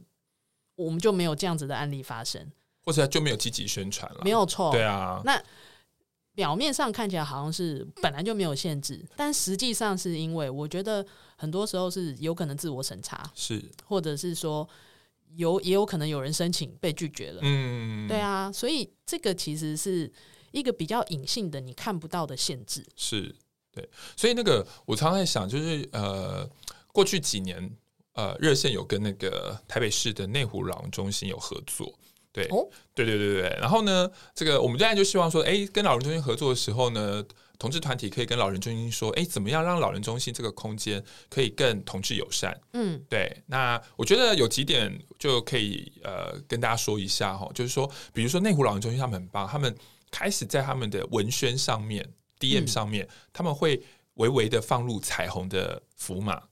[0.74, 2.50] 我们就没有这样子的案例发生。
[2.84, 5.20] 或者就没有积极宣传了，没有错，对啊。
[5.24, 5.42] 那
[6.34, 11.04] 表面上看起来好像是本来就没有限制，但实际上是因为我觉得
[11.36, 14.66] 很多时候是有可能自我审查，是，或者是说
[15.36, 18.50] 有也有可能有人申请被拒绝了，嗯，对啊。
[18.50, 20.10] 所以这个其实是
[20.52, 23.34] 一个比较隐性的你看不到的限制，是
[23.70, 23.86] 对。
[24.16, 26.48] 所以那个我常常在想，就是呃，
[26.94, 27.76] 过去几年
[28.14, 31.92] 呃，热线有跟那个台北市的内湖老人中心有合作。
[32.32, 32.48] 对，
[32.94, 37.22] 对对对对，然后呢，这个我们现在就希望说，哎，跟老人中心合作的时候呢，
[37.58, 42.58] 同志团体可以跟老人中心说，哎，怎么样让老人中心这个空间可以更同志友善？
[42.72, 43.30] 嗯，对。
[43.46, 49.74] 那我觉得有几点就可以呃跟大家说一下哈，就是说，比如说内湖老人中心他们很棒，他们
[50.10, 52.08] 开始在他们的文宣上面、
[52.40, 53.82] DM 上面，嗯、他们会
[54.14, 56.42] 微微的放入彩虹的符码。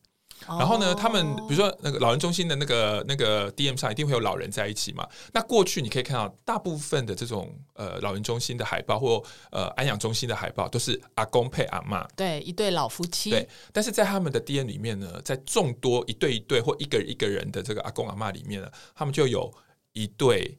[0.46, 5.06] 然后呢，他们比如说那个老人中心的那个那个 DM 上一定会有老人在一起嘛。
[5.32, 13.30] 那过去你可以看到，大部分的这种呃老人中心的海报或呃安养中心的海报都是阿公配阿嬷，对，一对老夫妻。
[13.30, 19.52] 对，但是在他们的 DM 里面呢，在众多一对一对或一个一个人的这个阿公阿嬷里面呢，他们就有
[19.92, 20.56] 一对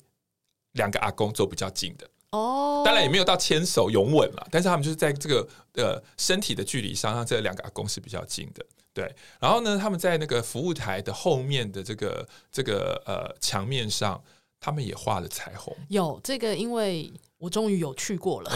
[0.74, 2.84] 两个阿公走比较近的哦。
[2.86, 8.65] 当然也没有到牵手拥吻了，但是他们就是在这个呃身体的距离上，让这两个阿公是比较近的。
[8.93, 14.21] 对，然后呢，他们在那个服务台的后面的这个这个呃墙面上，
[14.60, 15.73] 他们也画了彩虹。
[15.88, 18.51] 有这个，因为我终于有去过了，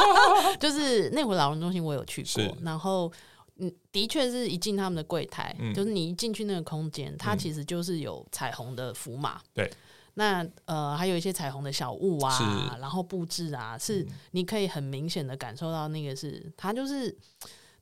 [0.58, 2.56] 就是内湖老人中心，我有去过。
[2.62, 3.12] 然后，
[3.58, 9.38] 嗯，的确是一进他们的柜台，嗯、就是你一进去那个空间，它其实就是有彩虹的符码。
[9.52, 9.76] 对、嗯，
[10.14, 17.14] 那呃，还有一些彩虹的小物啊，然后布置啊，是你可以很明显的感受到那个是它就是。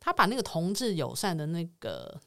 [0.04, 2.20] 他把那个同志友善的那个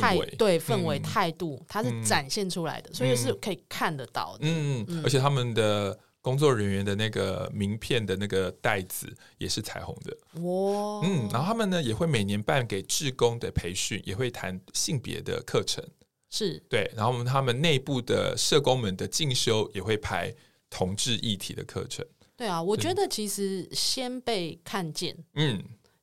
[0.00, 4.40] 态氛围，对氛围态度，他、嗯、是展现出来的，嗯、所以是可以看得到的。
[4.40, 9.06] 嗯，嗯，而且他们的工作人员的那个名片的那个袋子
[9.38, 10.42] 也是彩虹的。
[10.42, 15.84] 哇，嗯，然后他们呢也会每年办给志工的培训，也会谈性别的课程。
[16.30, 20.34] 是对，然后我们他们内部的社工们的进修也会排
[20.68, 22.04] 同志议题的课程。
[22.36, 25.62] 对啊，我觉得其实先被看见，嗯。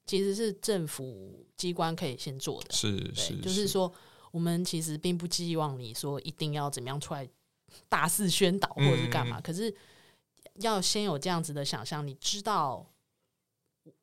[0.09, 3.93] 其实是政府机关可以先做的，是是，就是说，
[4.31, 7.29] 我们其实并不寄望你说一定要怎么样出来
[7.87, 9.71] 大肆宣导或者是干嘛，可是
[10.61, 12.83] 要先有这样子的想象，你知道，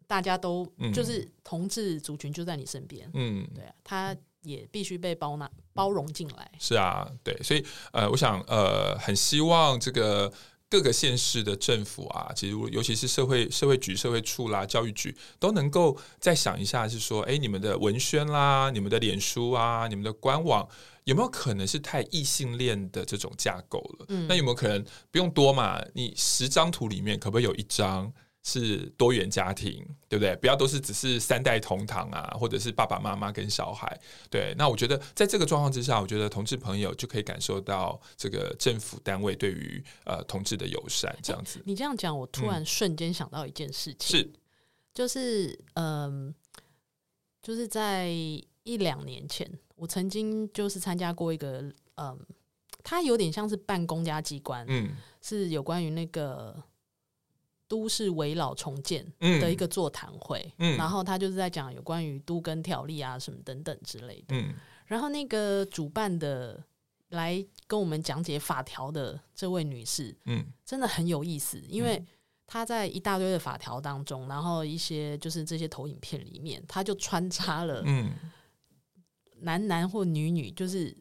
[0.07, 0.65] 大家都
[0.95, 10.33] 就是同志族群就在你身边，嗯，对啊，他也必须被包纳包容进来，是啊，对，所以呃，我想呃，很希望这个。
[10.69, 20.69] 各个县市的政府啊，其实尤其是社会社会局、社会处啦、教育局，都能够再想一下，是说，哎，你们的文宣啦、你们的脸书啊、你们的官网，
[21.05, 24.07] 有没有可能是太异性恋的这种架构了？
[24.09, 25.81] 嗯，那有没有可能不用多嘛？
[25.95, 28.13] 你十张图里面，可不可以有一张
[28.49, 30.37] 是多元家庭，对不对？
[30.37, 34.01] 不要都是只是三代同堂啊，或者是爸爸妈妈跟小孩。
[34.31, 41.61] 对，那我觉得在这个状况之下，我觉得同志朋友就可以感受到这个政府单位对于呃同志的友善，这样子。
[41.65, 44.33] 你这样讲，我突然瞬间想到一件事情，嗯、是，
[44.95, 46.35] 就是嗯、呃，
[47.43, 52.19] 就是在一两年前，我曾经就是参加过一个嗯、呃，
[52.85, 56.57] 它有点像是办公家机关，嗯，是有关于那个。
[57.69, 64.55] 都市危老重建的一个座谈会，嗯，然后他就是在讲有关于都更条例啊什么等等之类的，嗯，
[64.87, 66.63] 然后那个主办的
[67.09, 72.05] 来跟我们讲解法条的这位女士，嗯，真的很有意思，因为
[72.47, 78.13] 她在一大堆的法条当中，然后一些就是这些投影片里面，她就穿插了，嗯，
[79.41, 80.97] 男男或女女，就是。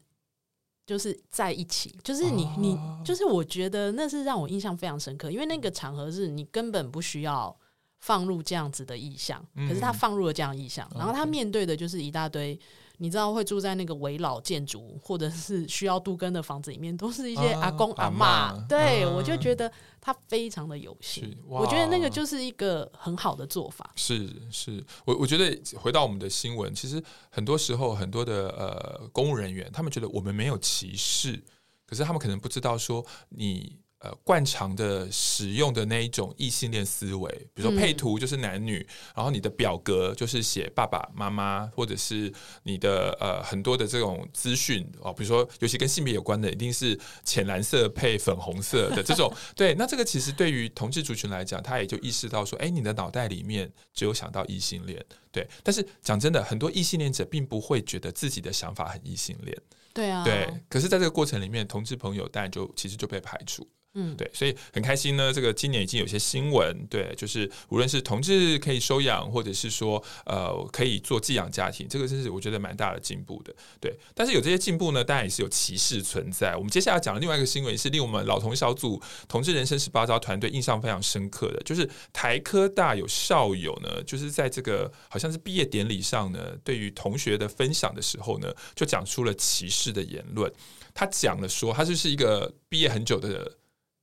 [0.85, 7.55] 就是在一起，就是你你就是我觉得那是让我印象非常深刻，因为那个场合是你根本不需要
[7.99, 12.59] 放入这样子的意象，可是他放入了这样意象，然后他面对的就是一大堆。
[12.97, 18.23] 你知道会住在那个围老建筑或者是需要杜根的房子里面，都是一些阿公阿嬷。
[18.23, 21.35] 啊、对、啊、我就觉得他非常的有心。
[21.47, 23.91] 我觉得那个就是一个很好的做法。
[23.95, 31.43] 是是，我我觉得回到我们的新闻，其实很多时候很多的呃公务人员，他们觉得我们没有歧视，
[31.85, 33.79] 可是他们可能不知道说你。
[34.05, 42.31] 呃，惯常的使用的那一种异性恋思维，比如说配图就是男女，嗯、然后你的表格就是写爸爸妈妈，或者是
[42.63, 49.33] 你的呃很多的这种资讯哦，比如说尤其跟性别有关的，一定是浅蓝色配粉红色的这种。
[49.55, 55.03] 对，那这个其实对于同志族群来讲，他也就意识到说，哎，你的脑袋里面只有想到异性恋。
[55.31, 59.57] 对，但是讲真的，很多异性恋者并不会觉得自己的想法很异性恋。
[59.93, 60.47] 对啊，对。
[60.69, 63.65] 可是，在这个过程里面，同志朋友当然就其实就被排除。
[63.97, 65.31] 嗯，对，所以很开心呢。
[65.31, 73.55] 这个今年已经有些新闻，对，就是无论是同志可以收养，或者是说呃可以做寄养家庭，这个真是我觉得蛮大的进步的。
[73.79, 76.57] 对，但是有这些进步呢，当然也是有歧视存在。
[76.57, 90.51] 我们接下来讲的另外一个新闻是令我们老同小组同志人生十八招团队印象非常深刻的，就是台科大有校友呢，就是在这个好像是毕业典礼上呢，对于同学的分享的时候呢，就讲出了歧视的言论。
[90.93, 93.49] 他讲了说，他就是一个毕业很久的。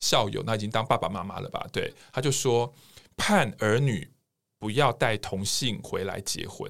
[0.02, 1.64] 校友，那已经当爸爸妈妈了吧？
[1.72, 2.74] 对，他就说
[3.16, 4.12] 盼儿女
[4.58, 6.68] 不要带同性回来结婚，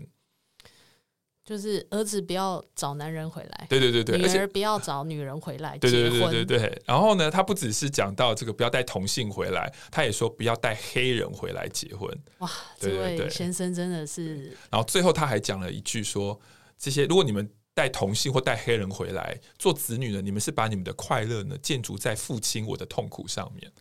[1.42, 6.82] 就是儿子不要找男人回来，对对对对，女儿不要找女人回来对对对对对。
[6.84, 12.08] 然后呢，他不只是讲到这个不要带同性回来，他也说不要带黑人回来结婚。
[12.40, 14.54] 哇，这位先生真的是。
[14.70, 16.38] 然后最后他还讲了一句说：
[16.78, 17.50] 这些如果你们。
[17.74, 23.72] 带同性或带黑人回来做子女的，你们是把你们的快乐呢建筑在父亲我的痛苦上面。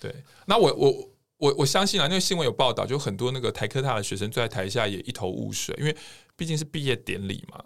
[0.00, 0.14] 对，
[0.46, 5.94] 那我我我我相信啊，那个新闻有报道，就很多那个台科大的学生坐在台下也一头雾水，因为
[6.36, 7.62] 毕竟是毕业典礼嘛。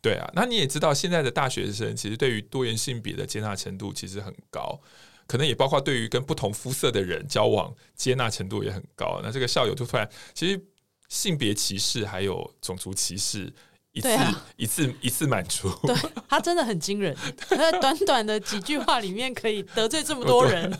[0.00, 4.80] 对啊，那你也知道，现在的大学生其实对于多元性别的接纳程度其实很高，
[5.26, 9.20] 可能也包括对于跟不同肤色的人交往接纳程度也很高。
[9.22, 10.60] 那这个校友就突然，其实
[11.08, 13.52] 性别歧视还有种族歧视。
[13.98, 15.94] 一次、啊、一次一次满足，对，
[16.28, 20.78] 他真的很惊人， 他在短短的几句话里面可以得罪这么多人。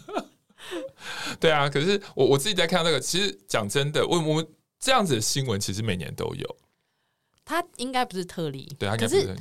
[1.40, 4.46] 对啊，可是我我自己在看那个，其实讲真的，我我们
[4.78, 6.56] 这样子的新闻其实每年都有。
[7.44, 9.36] 他应该不是特例，对，他应该是。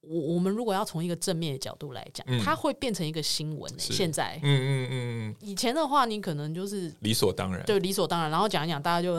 [0.00, 3.92] 我我们如果要从一个正面的角度来讲，嗯、它会变成一个新闻、欸。
[3.92, 9.14] 现在，嗯嗯嗯，以前的话，你可能就是理所当然，对，理所当然，然后讲一讲，大家就。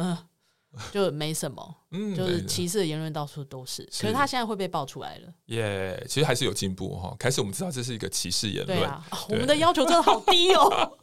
[0.94, 7.16] 就没什么，嗯，就是歧视的言论到处都是，可是他现在会被爆出来了，耶，其实还是有进步哈。
[7.18, 10.98] 开始我们知道这是一个歧视言论，对啊，我们的要求真的好低哦。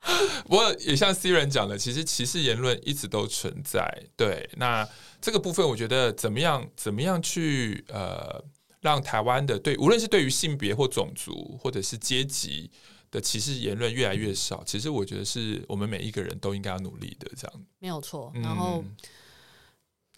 [0.44, 3.90] 不过也像 C 人讲的，其实歧视言论一直都存在。
[4.16, 4.86] 对，那
[5.20, 6.68] 这个部分我觉得怎么样？
[6.76, 8.44] 怎么样去呃，
[8.80, 12.70] 让台湾的对，无论是对于性别或种族或者是阶级。
[13.10, 18.32] 的歧视言论越来越少，其实我觉得是我们每一个人都应该要努力的，这样没有错。
[18.34, 18.84] 然后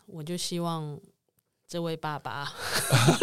[0.06, 0.98] 我就希望
[1.68, 2.52] 这位爸爸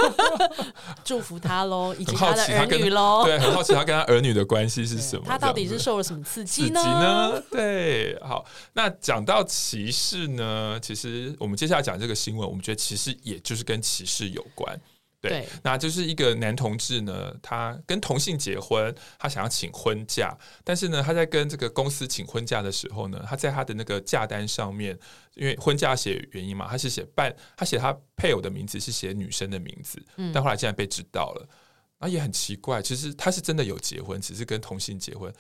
[1.04, 3.24] 祝福他喽，以及他的儿女喽。
[3.26, 5.26] 对，很好奇他跟他儿女的关系是什么？
[5.28, 6.80] 他到底是受了什么刺激呢？
[6.80, 7.44] 刺激呢？
[7.52, 8.46] 对，好。
[8.72, 14.80] 那讲到歧视呢，其实我们接下来讲这个新闻，我们觉得其实也就是跟歧视有关。
[15.20, 24.98] 对，那就是一个男同志呢，他跟同性结婚，他想要请婚假，但是呢，他在跟这个公司请婚假的时候呢，他在他的那个假单上面，
[25.34, 31.50] 因为婚假写原因嘛，他是写伴，他写他配偶的名字是写女生的名字，嗯，但后来竟然被知道了，
[31.98, 35.34] 那、啊、也很奇怪，其实他是真的有结婚，只是跟同性结婚，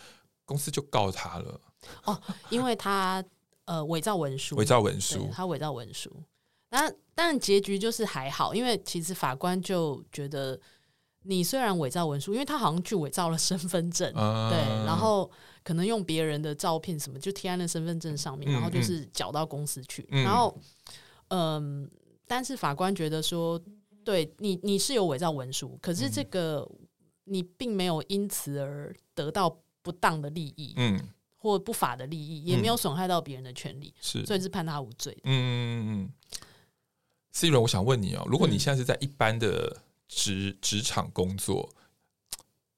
[0.43, 1.61] 公司就告他了。
[2.05, 2.19] 哦，
[2.49, 3.23] 因为他
[3.65, 6.11] 呃伪造文书，伪造文书，他伪造文书。
[6.69, 10.59] 那当然结局就是还好，因为其实法官就觉得
[11.23, 15.29] 你虽然伪造文书，因为他好像去伪造了身份证，嗯、对，然后
[15.63, 20.57] 可能用别人的照片什么就贴在那身份证上面，然后就是缴到公司去，嗯、然后
[21.29, 21.89] 嗯、呃，
[22.27, 23.59] 但是法官觉得说，
[24.03, 26.69] 对你你是有伪造文书，可是这个
[27.23, 30.99] 你并没有因此而得到不当的利益，嗯。
[31.39, 35.15] 或不法的利益，也没有损害到别人的权利，是、嗯，所以是判他无罪。
[35.23, 36.11] 嗯嗯嗯。
[37.37, 39.77] C 轮，我想问你哦，如果你现在是在一般的
[40.07, 41.69] 职职场工作，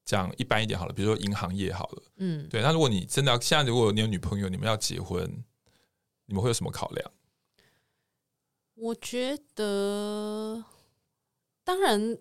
[0.04, 2.60] 讲一般一点好了，比如说银行业好了，嗯，对。
[2.60, 5.26] 那如果你真的要现在，如果你有女朋友，你们要结婚，
[6.26, 7.10] 你们会有什么考量？
[8.74, 10.62] 我觉得，
[11.64, 12.18] 当然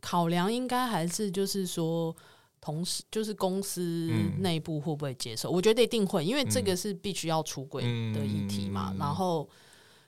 [0.00, 2.16] 考量应该还是就是说。
[2.58, 5.50] 同事，就是公司内部会不会接受？
[5.50, 8.90] 嗯、我觉得一定会，因为这个是必须要出轨的议题嘛。
[8.92, 9.48] 嗯、然后，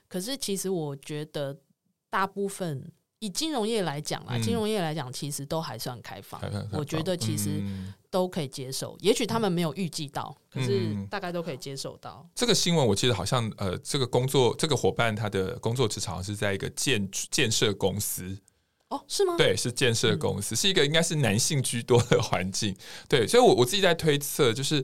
[0.09, 1.55] 可是其实我觉得，
[2.09, 6.41] 大部分以金融业来讲啦，嗯、金融业来讲，其实都还算开放。
[6.71, 7.61] 我觉得其实
[8.09, 8.95] 都可以接受。
[8.95, 12.27] 嗯、也许他们没有预计到，可是大概都可以接受到。
[12.33, 18.37] 这个新闻我记得好像，呃，这个工作这个伙伴他的工作职场是在一个建建设公司。
[18.89, 19.35] 哦，是吗？
[19.37, 22.75] 对，是建设公司，嗯、是一个应该是男性居多的环境。
[23.07, 24.83] 对，所以我我自己在推测，就是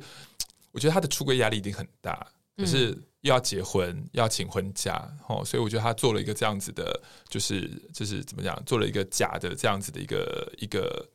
[0.71, 2.89] 我觉得他的出轨压力一定很大，可是
[3.21, 11.09] 又要结婚，要请婚假，哦，所以我觉得他做了一个这样子的，就是就是怎么讲，做了一个假的这样子的一个一个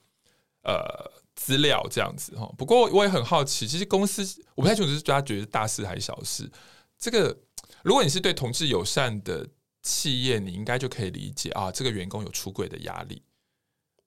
[0.63, 2.53] 呃资料这样子哈。
[2.57, 4.23] 不过我也很好奇，其实公司
[4.55, 6.51] 我不太清楚是大家觉得大事还是小事。
[6.99, 7.37] 这个
[7.83, 9.47] 如果你是对同志友善的。
[9.83, 13.23] 企业你应该就可以理解啊，这个员工有出轨的压力，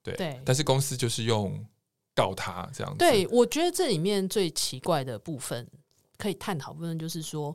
[0.04, 1.66] 对，对，但是公司就是用
[2.14, 2.98] 告他这样子。
[2.98, 5.68] 对，我觉得这里面最奇怪的部分
[6.24, 7.54] 可以探讨部分就是说，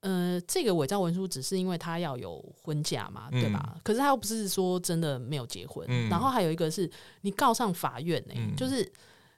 [0.00, 3.72] 呃，这个伪造文书只是因为他要有婚假嘛，对吧？
[3.76, 5.86] 嗯、可是他又不是说真的没有结婚。
[5.88, 8.90] 嗯、然后还有一个是你告上法院呢、欸，嗯、就是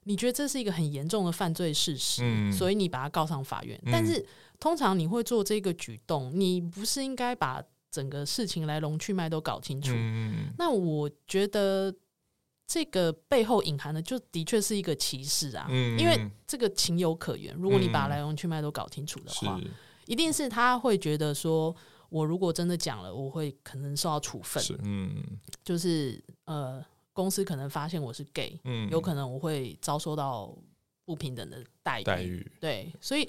[0.05, 3.78] 你觉得这是一个很严重的犯罪事实，嗯、所以你把他告上法院。
[3.84, 4.24] 嗯、但是
[4.59, 11.95] 通常你会做这个举动，你不是应该把整个事情来龙去脉都搞清楚，嗯、那我觉得
[12.73, 16.16] 这个背后隐含的就的确是一个歧视啊，嗯、因为
[16.47, 17.53] 这个情有可原。
[17.57, 19.71] 如果你把来龙去脉都搞清楚的话，嗯、
[20.07, 21.75] 一定是他会觉得说，
[22.11, 24.62] 我如果真的讲了，我会可能受到处分。
[24.62, 25.16] 是嗯，
[25.64, 26.81] 就是呃，
[27.12, 30.57] 公司可能发现我是 gay，嗯，有可能我会遭受到
[31.05, 32.05] 不平等的待遇。
[32.05, 33.29] 待遇对，所以。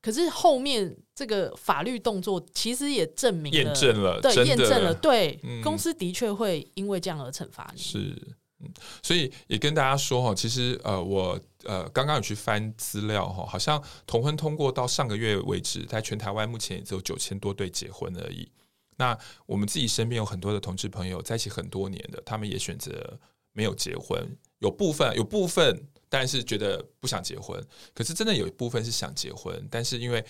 [0.00, 7.80] 可是后面这个法律动作其实也证明了，验证了，对，验证了，对，嗯、公司的确会因为这样而惩罚你。
[7.80, 8.16] 是，
[8.60, 18.50] 嗯，所以也跟大家说哈，其实呃，我呃刚刚有去翻资料哈，好像同婚通过到上个月为止，在全台湾目前也只有九千多对结婚而已。
[18.96, 23.18] 那我们自己身边有很多的同志朋友在一起很多年的，他们也选择
[23.52, 25.88] 没有结婚，有部分有部分。
[26.10, 30.24] 但是觉得不想结婚，可是真的有一部分是想结婚，但是因为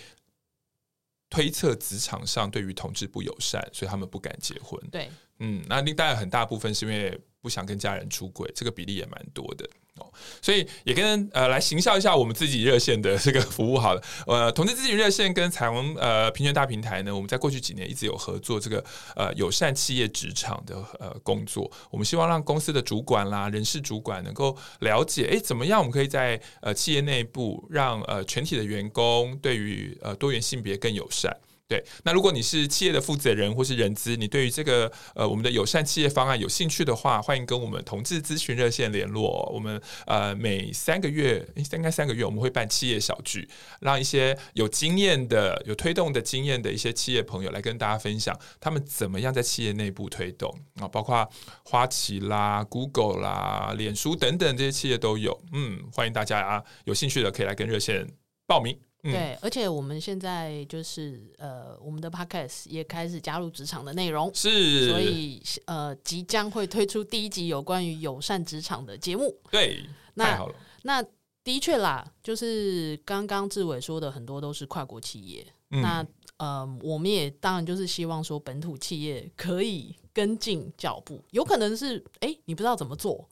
[1.29, 4.77] 推测职场上对于同志不友善，所以他们不敢结婚。
[4.91, 9.65] 对，嗯，那另当然很大部分是因为不想跟家人出轨，这个比例也蛮多的
[9.95, 10.11] 哦。
[10.41, 14.03] 所以也跟呃来行销一下我们自己热线的这个服务好了。
[14.27, 18.83] 呃，同志咨询热线跟彩虹呃平权大平台呢，我们在过去几年一直有合作这个
[19.15, 21.71] 呃友善企业职场的呃工作。
[21.89, 31.35] 我们希望让公司的主管啦、人事主管能够了解，哎，怎么样我们可以在呃企业内部让呃全体的员工对于呃多元性别更友善。
[31.69, 39.47] 对，那如果你是企业的负责人或是人资，你对于这个呃我们的友善企业方案有兴趣的话，欢迎跟我们同志咨询热线联络。
[39.53, 43.47] 我们呃每三个月，应该三个月我们会办企业小聚，
[43.81, 50.51] 让一些有经验的、有推动的经验的一些企业朋友来跟大家分享，他们怎么样在企业内部推动
[50.81, 51.29] 啊，包括
[51.63, 55.39] 花旗啦、Google 啦、脸书等等这些企业都有。
[55.53, 58.07] 嗯，欢迎大家啊，有兴趣的可以来跟热线
[58.47, 58.88] 报名。
[59.03, 69.33] 嗯、对，而且我们现在就是呃，我们的 podcast 也开始加入职场的内容，是，所以呃，即将会推出第一集有关于友善职场的节目。
[69.49, 69.85] 对，
[70.15, 70.55] 那太好了。
[70.81, 71.01] 那
[71.45, 75.47] 的确啦，就是刚刚志伟说的很多都是跨国企业。
[75.71, 83.29] 嗯、那呃，我们也当然就是希望说本土企业可以跟进脚步，有可能是哎，你不知道怎么做，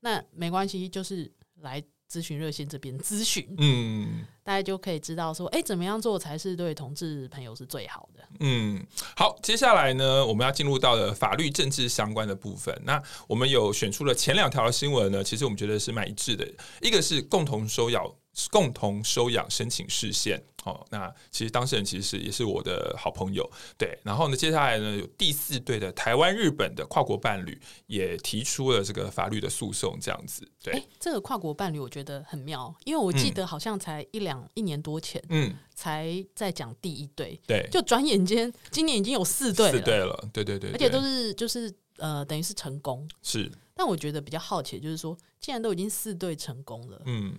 [0.00, 3.46] 那没关系，就是来咨询热线这边咨询。
[3.58, 4.24] 嗯。
[4.44, 8.22] 大家就可以知道说，哎，怎么样做才是对同志朋友是最好的。
[8.40, 8.86] 嗯，
[9.16, 12.78] 好，接下来呢，我们要进入到了法律政治相关的部分。
[12.84, 16.46] 那我们有选出了前两条新闻呢，其实我们觉得是蛮一致的，
[16.80, 18.04] 一个是共同收养。
[18.50, 23.96] 共同收养申请视线，哦，那其实当事人其实是也是我的好朋友，对。
[24.02, 30.44] 然后呢，接下来呢，有第四对的台湾日本的跨国伴侣也提出了这个法律的诉讼，这样子。
[30.60, 43.50] 对，欸，这个跨国伴侣我觉得很妙，因为我记得好像才一两、嗯、一年多前，嗯，才在讲第一对，对，就转眼间今年已经有四对了，四对了，对对对，对，而且都是就是呃，等于是成功，是。
[43.74, 47.38] 但我觉得比较好奇，就是说，既然都已经四对成功了，嗯。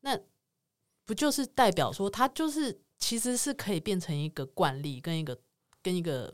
[0.00, 0.18] 那
[1.04, 5.38] 不就是代表说，他就是其实是可以变成一个惯例，跟一个
[5.82, 6.32] 跟一个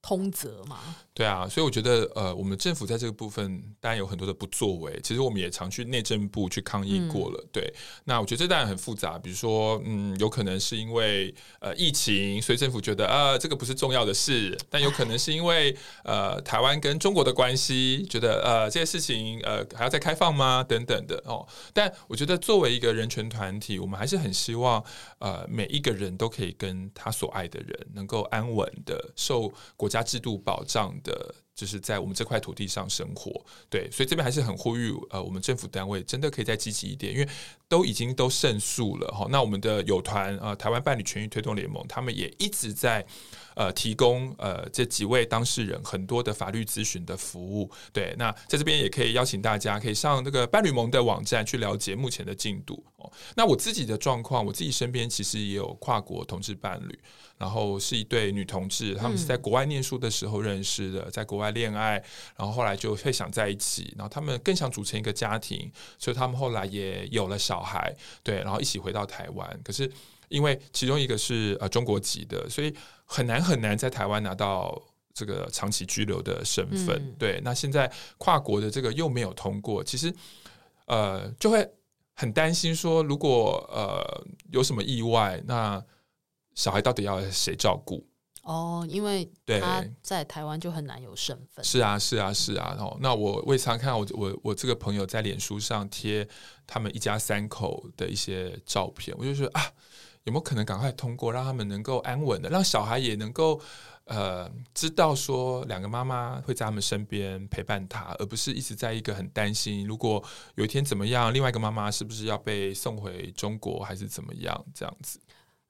[0.00, 0.96] 通则嘛？
[1.12, 4.98] 对啊，所以我觉得，呃，我们政府在这个部分当然有很多的不作为。
[5.02, 7.40] 其实我们也常去内政部去抗议过了。
[7.42, 7.74] 嗯、对，
[8.04, 9.18] 那我觉得这当然很复杂。
[9.18, 20.62] 比如说，嗯，有可能是因为呃疫情，所以政府觉得呃这个不是重要的事；但有可能是因为呃台湾跟中国的关系，觉得呃这些事情呃还要再开放吗？
[20.62, 21.44] 等等的哦。
[21.74, 24.82] 但我觉得作为一个人权团体，我们还是很希望
[25.18, 31.34] 呃每一个人都可以跟他所爱的人能够安稳的受国国家制度保障的。
[31.58, 33.32] 就是在我们这块土地上生活，
[33.68, 37.28] 对，所以这边还是很呼吁，呃，我们政府单位真的可以再积极一点，因为
[37.66, 39.26] 都已经都胜诉了哈。
[39.28, 43.04] 那我们的友团啊，呃，台湾伴侣权益推动联盟，他们也一直在
[43.58, 48.14] 呃提供呃这几位当事人很多的法律咨询的服务，对。
[48.16, 53.10] 那在这边也可以邀请大家可以上那个伴侣盟的网站去了解目前的进度哦。
[53.34, 56.96] 那我自己的状况，我自己身边其实也有跨国同志伴侣。
[57.38, 62.02] 然后是一对女同志，他们是在国外念书的时候认识的，在国外恋爱，
[62.36, 67.94] 然后后来就会想在一起，然后他们更想组成一个家庭，所以他们后来也有了小孩，
[68.24, 69.60] 对，然后一起回到台湾。
[69.62, 69.88] 可是
[70.28, 72.74] 因为其中一个是呃中国籍的，所以
[73.04, 74.80] 很难很难在台湾拿到
[75.12, 76.96] 这个长期居留的身份。
[76.96, 80.14] 嗯、对，那现在跨国的这个又没有通过，其实
[80.86, 81.68] 呃就会
[82.14, 85.84] 很担心说，如果呃有什么意外，那。
[86.54, 88.04] 小孩到底要谁照顾？
[88.42, 91.64] 哦，因为他在台湾就很难有身份。
[91.64, 92.74] 是啊，是啊，是啊。
[92.76, 96.28] 然后，那我我也常看我我我这个朋友在脸书上贴
[96.66, 99.70] 他们一家三口的一些照片，我就说啊，
[100.28, 103.60] 有没有可能赶快通过，让他们能够安稳的，让小孩也能够
[104.04, 110.22] 呃知道说两个妈妈会在他们身边陪伴他，而不是一直在一个很担心，如果
[110.54, 115.18] 有一天怎么样，另外一个妈妈是不是要被送回中国，还是怎么样这样子。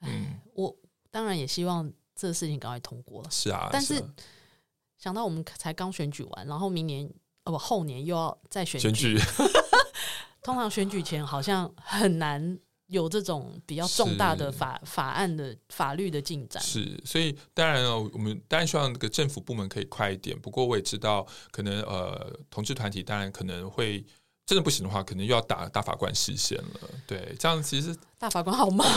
[0.02, 0.76] 嗯，我
[1.11, 3.30] 当然也希望这个事情赶快通过了。
[3.30, 4.02] 是啊，但是
[4.98, 7.09] 想到我们才刚选举完，然后明年
[7.44, 9.18] 哦不后年又要再选举，选举。
[10.42, 12.59] 通常选举前好像很难
[12.89, 16.62] 有这种比较重大的法法案的法律的进展。
[16.62, 20.39] 是，所以当然了我们当然希望这个政府部门可以快一点。
[20.39, 24.05] 不过我也知道，可能呃，同志团体当然可能会。
[24.49, 26.91] 真的不行的话，可能又要打大法官释宪了。
[27.07, 28.89] 对，这样其实大法官好忙。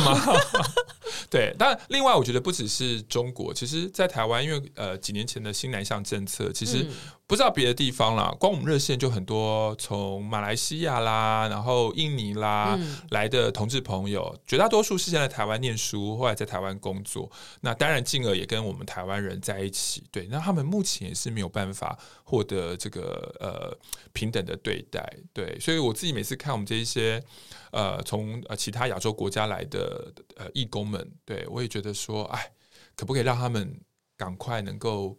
[1.30, 6.88] 对，但另外我觉得不只是中国，其实，在台湾，因为呃几年前的新南向政策，其实。
[7.32, 17.32] 嗯不知道别的地方啦，光我们热线就很多，从马来西亚啦，然后印尼啦、嗯、来的同志朋友，绝大多数是现在台湾念书，后来在台湾工作。
[17.62, 20.04] 那当然，进而也跟我们台湾人在一起。
[20.12, 23.78] 对，那他们目前也是没有办法获得这个呃
[24.12, 25.02] 平等的对待。
[25.32, 27.24] 对，所以我自己每次看我们这一些
[27.72, 32.52] 呃从呃其他亚洲国家来的呃义工们，对我也觉得说，哎，
[32.98, 33.80] 可不可以让他们
[34.18, 35.18] 赶快能够。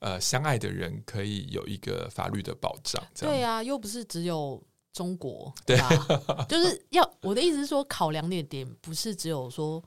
[0.00, 3.02] 呃，相爱的人可以有一个法律的保障。
[3.18, 5.88] 对、啊，又不是只有中国， 对吧？
[6.48, 9.82] 就是要我的意思是说，考量那点不是只有说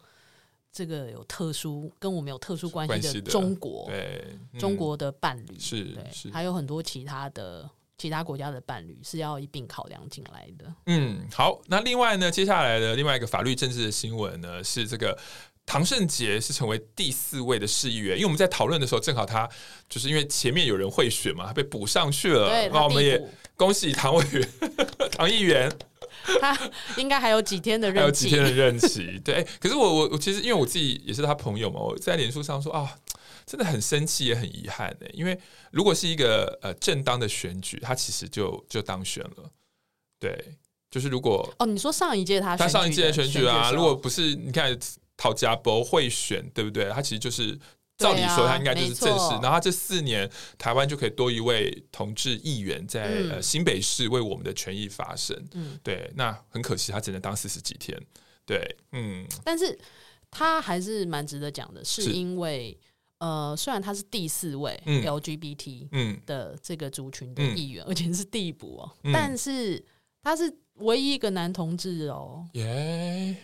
[0.72, 10.74] 这个有特殊跟我们有特殊关系的中国，对、嗯、中国的伴侣是对是，还有很多其他的其他国家的伴侣是要一并考量进来的。
[10.88, 15.18] 嗯，好，那另外呢，接下来的另外一个法律政治的新闻呢，是这个。
[15.66, 19.50] 唐胜杰是成为第四位的市议员，因为我们在讨论的时候，正好他
[19.88, 22.70] 就是因为前面有人贿选嘛，他被补上去了。
[22.74, 23.22] 那我们也
[23.56, 24.50] 恭喜唐委员、
[25.14, 25.72] 唐议员，
[26.42, 26.60] 他
[26.98, 29.22] 应该还有几天的任期，还有几天的任期。
[29.24, 32.90] 对，可是我我我其实因为我自己也是他朋友嘛，我在脸书上说啊、哦，
[33.46, 35.40] 真的很生气也很遗憾的，因为
[35.72, 39.50] 如果是一个呃正当的选举，他其实就就当选了。
[40.20, 40.38] 对，
[40.90, 44.78] 就是如果哦，你说上一届他他上一届的选举啊，如果不是你看。
[45.22, 46.90] 陶家博会选，对不对？
[46.90, 47.56] 他其实就是
[47.96, 49.30] 照理说，他应该就是正式。
[49.34, 55.40] 然后他这四年，台湾就可以多一位同志议员在、嗯呃、新北市为我们的权益发声。
[55.54, 56.12] 嗯，对。
[56.16, 57.96] 那很可惜，他只能当四十几天。
[58.48, 59.78] 对，嗯，但是
[60.32, 62.76] 他还是蛮值得讲的，是因为
[63.20, 69.86] 呃，虽然他是第四位 LGBT 的这个族群的议员，而且是递补哦，但是
[70.24, 73.36] 他是唯一一个男同志哦，耶。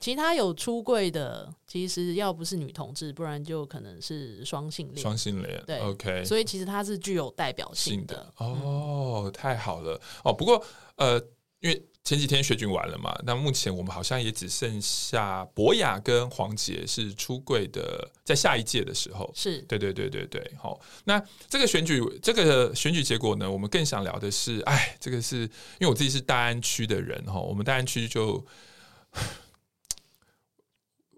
[0.00, 5.02] 其他有出柜的，其实要不是女同志，不然就可能是双性恋。
[5.02, 6.24] 双性恋，对，OK。
[6.24, 8.14] 所以其实它是具有代表性的。
[8.16, 10.32] 的哦，嗯、太好了哦。
[10.32, 10.64] 不过
[10.96, 11.18] 呃，
[11.60, 20.50] 因为前几天选举完了嘛，那目前我们好像也只剩下博雅跟黄杰是出柜的，在下一届的时候，是对对对对对。
[20.58, 28.44] 好，那这个选举这个选举结果呢，我们更想聊的是，哎，这个是因为我自己是大安区的人哈，我们大安区就。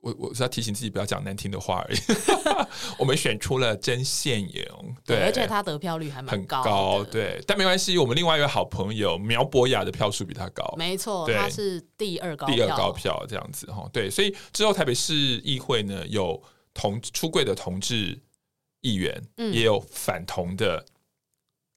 [0.02, 1.98] 我我是要提醒自己不要讲难听的话而已。
[2.98, 16.42] 我们选出了曾宪勇，对，而且他得票率还蛮高，高，对，但没关系，我们另外一个好朋友苗博雅的票数比他高，没错，他是第二高，第二高票这样子哈，对，所以之后台北市议会呢，有
[16.74, 18.20] 同出柜的同志
[18.82, 20.84] 议员，嗯、也有反同的。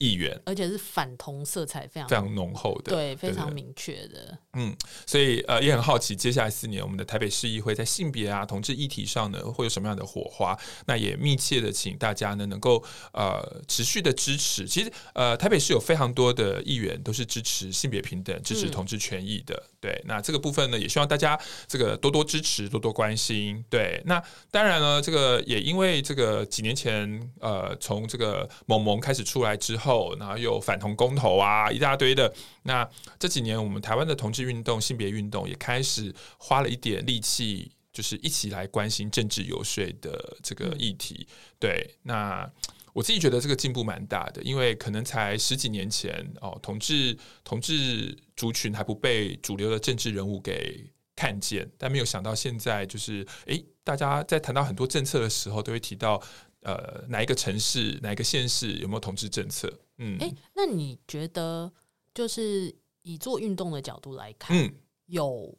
[0.06, 4.38] 议员，而且是反同色彩非常非常浓厚的，对，非常明确的。
[4.54, 4.76] 嗯，
[5.08, 10.58] 所以呃，也很好奇，接下来四年我们的台北市议会在性别啊、同志议题上呢，会有什么样的火花？
[10.86, 12.84] 那也密切的请大家呢，能够
[13.14, 14.68] 呃持续的支持。
[14.68, 19.56] 其实呃，台北市有非常多的议员都是支持性别平等、支持同志权益的。
[19.56, 23.64] 嗯、对，那这个部分呢，也希望大家这个多多支持、多多关心。
[23.70, 29.95] 对，那当然呢，这个也因为这个几年前呃，从这个萌萌开始出来之后。
[29.96, 32.32] 后，然后有反同公投啊，一大堆的。
[32.64, 32.88] 那
[33.18, 41.26] 这几年，我们台湾的同志运动、性别运动也开始花了一点力气，就是一起来关心政治游说的这个议题。
[41.58, 42.50] 对，那
[42.92, 50.86] 我自己觉得这个进步蛮大的，因为可能才十几年前哦，同志同志族群还不被主流的政治人物给
[51.16, 56.22] 看见，但没有想到现在就是，哎，大家在谈到很多政策的时候，都会提到。
[56.66, 59.72] 呃，哪一个城市、哪一个县市有没有同志政策？
[59.98, 61.72] 嗯，哎，那你觉得，
[62.14, 64.74] 就是以做运动的角度来看，嗯，
[65.06, 65.58] 有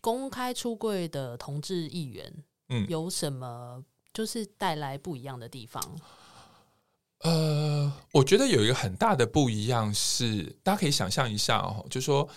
[0.00, 5.82] 公开出柜的同志议员，嗯，有什么就是带来不一样的地方？
[7.20, 12.28] 呃，我觉得有一个很大的不一样是，大家可以想象一下哦，就是说，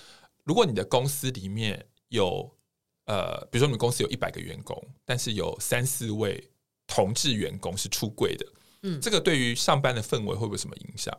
[0.43, 2.49] 如果你的公司里面有
[3.05, 6.47] 呃，比如说你们公司有一百个员工，但是有三四位。
[6.88, 8.45] 同志员工是出柜的，
[8.84, 11.15] 嗯，这个对于上班的氛围会不会有什么影响？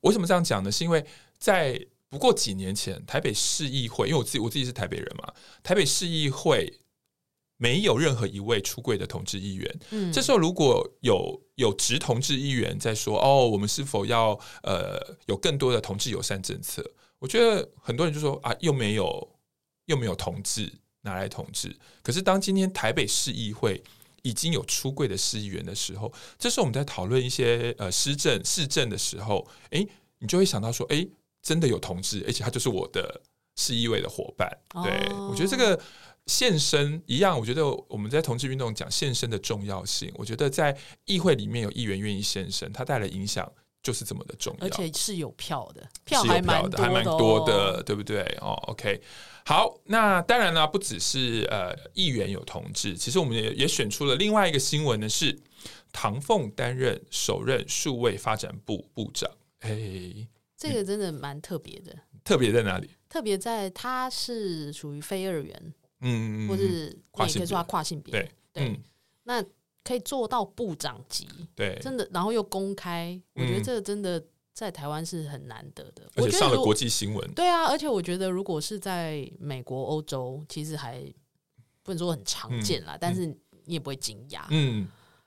[0.00, 0.72] 为什么这样讲呢？
[0.72, 1.04] 是因为
[1.38, 6.80] 在不过几年前，台北市议会，因为我自己我自己是台北人嘛，台北市议会
[7.56, 9.80] 没有任何一位出柜的同志议员。
[9.90, 16.84] 嗯，这时候如果有有直同志议员在说，哦，我们是否要呃有更多的同志友善政策？
[17.18, 19.36] 我觉得很多人就说啊，又没有
[19.84, 21.74] 又没有同志拿来同志。
[22.02, 23.80] 可是当今天台北市议会
[24.22, 29.86] 已经有出柜的市议员的时候，这时候我们在讨论一些呃施政市政的时候，诶，
[30.18, 31.08] 你就会想到说，诶，
[31.42, 33.20] 真的有同志，而且他就是我的
[33.56, 34.48] 市议会的伙伴。
[34.82, 35.80] 对、哦、我觉得这个
[36.26, 43.50] 献身一样，我觉得我们在同志运动讲献身的重要性，我觉得在议会里面有议员愿意献身，他带来影响
[43.82, 48.22] 就是这么的重要，而且是有票的，票还蛮多的，还蛮多的，对不对？
[48.40, 49.02] 哦，OK。
[49.44, 55.36] 好，那当然啦，不只是呃议员有同志，其实我们也也选出了另外一个新闻呢，是
[55.90, 59.28] 唐凤担任首任数位发展部部长。
[59.58, 61.92] 哎，这个真的蛮特别的。
[62.22, 62.88] 特别在哪里？
[63.08, 68.68] 特别在他是属于非二元，嗯，或是跨性别，可以说他跨性别，对对。
[68.68, 68.80] 嗯、
[69.24, 69.44] 那
[69.84, 74.22] 可以做到部长级，对，真的，然后又公开，我觉得这个真的。
[74.54, 77.32] 在台湾是很难得的，而且上了国际新闻。
[77.32, 81.02] 对啊，而且我觉得如果是在美国、欧洲，其实还
[81.82, 83.24] 不能说很常见啦，嗯、但是
[83.64, 84.42] 你也不会惊讶。
[84.50, 84.86] 嗯。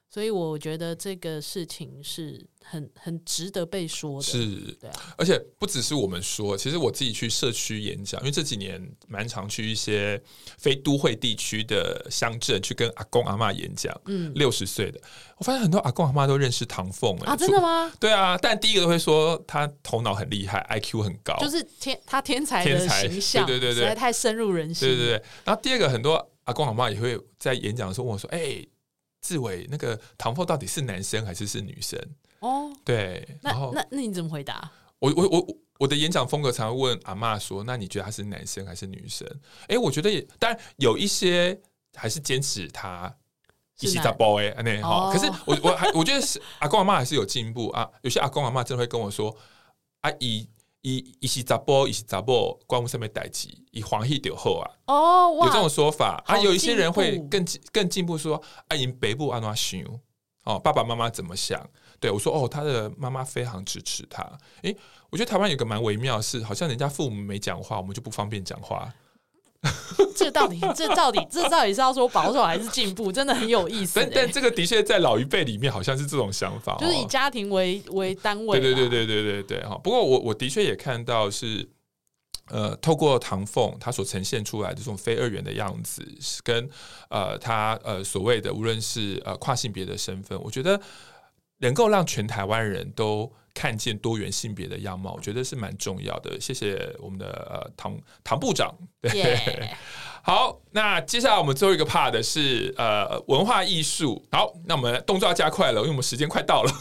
[0.10, 4.46] 所以我觉得这个事情是很很值得被说的，是，
[4.80, 10.22] 对啊，而且不只是我们说，其实我自己去社区演讲，因为这几年蛮常去一些
[10.58, 15.02] 非都会地区的乡镇去跟阿公阿嬷演讲，嗯，六十岁的，
[15.38, 17.92] 我发现很多阿公阿嬷都认识唐凤，欸，啊，真的吗？
[18.00, 25.24] 对啊，但第一个都会说他头脑很厉害，IQ 很高，就是天他天才的形象，对对对对，实在太深入人心，对对对。
[25.44, 26.14] 然后第二个，很多
[26.46, 28.70] 阿公阿嬷也会在演讲的时候问我说，哎，欸。
[29.26, 32.00] 志伟，那个唐凤到底是男生还是是女生？
[32.40, 34.72] 哦，对，然后那那你怎么回答？
[35.00, 39.28] 我我我我的演讲风格常会问阿嬷说：“那你觉得他是男生还是女生？”
[39.68, 41.60] 哎，我觉得也，当然有一些
[41.96, 43.12] 还是坚持他
[43.80, 45.12] 一起在 boy 那好。
[45.12, 47.90] 可是我我还我觉得是阿公阿嬷还是有进步啊。
[48.04, 49.36] 有些阿公阿嬷真的会跟我说
[50.02, 50.48] ：“阿姨。”
[50.86, 54.70] 一一是查甫，伊是查某，关我上面代志，以黄喜就好啊。
[54.86, 56.38] 哦，有这种说法啊。
[56.38, 59.82] 有一些人会更更进步说，啊，因北部安怎想
[60.44, 61.60] 哦，爸爸妈妈怎么想？
[62.00, 64.22] 对我说，哦，他的妈妈非常支持他。
[64.62, 64.78] 诶，
[65.10, 68.94] 我觉得台湾有个蛮微妙的是，好像人家父母没讲话，我们就不方便讲话。
[70.16, 73.12] 这到底，这到底，这到底是要说保守还是进步？
[73.12, 74.00] 真的很有意思。
[74.00, 78.60] 但但这个的确在老一辈里面好像是这种想法，就是以家庭为为单位。
[78.60, 79.78] 对对对对对对对哈。
[79.84, 81.68] 不过我我的确也看到是，
[82.50, 86.06] 呃，透过唐凤他所呈现出来的这种非二元的样子，
[86.44, 86.70] 跟
[87.10, 90.80] 呃他呃所谓的无论是呃跨性别的身份，我觉得
[91.60, 93.32] 能够让全台湾人都。
[93.56, 96.40] 看见多元性别的样貌，我觉得是蛮重要的。
[96.40, 98.72] 谢谢我们的呃唐唐部长。
[99.02, 99.40] 对.
[100.22, 104.24] 好，那接下来我们最后一个 part 是呃文化艺术。
[104.32, 106.72] 好，那我们动作要加快了，因为我们时间快到了。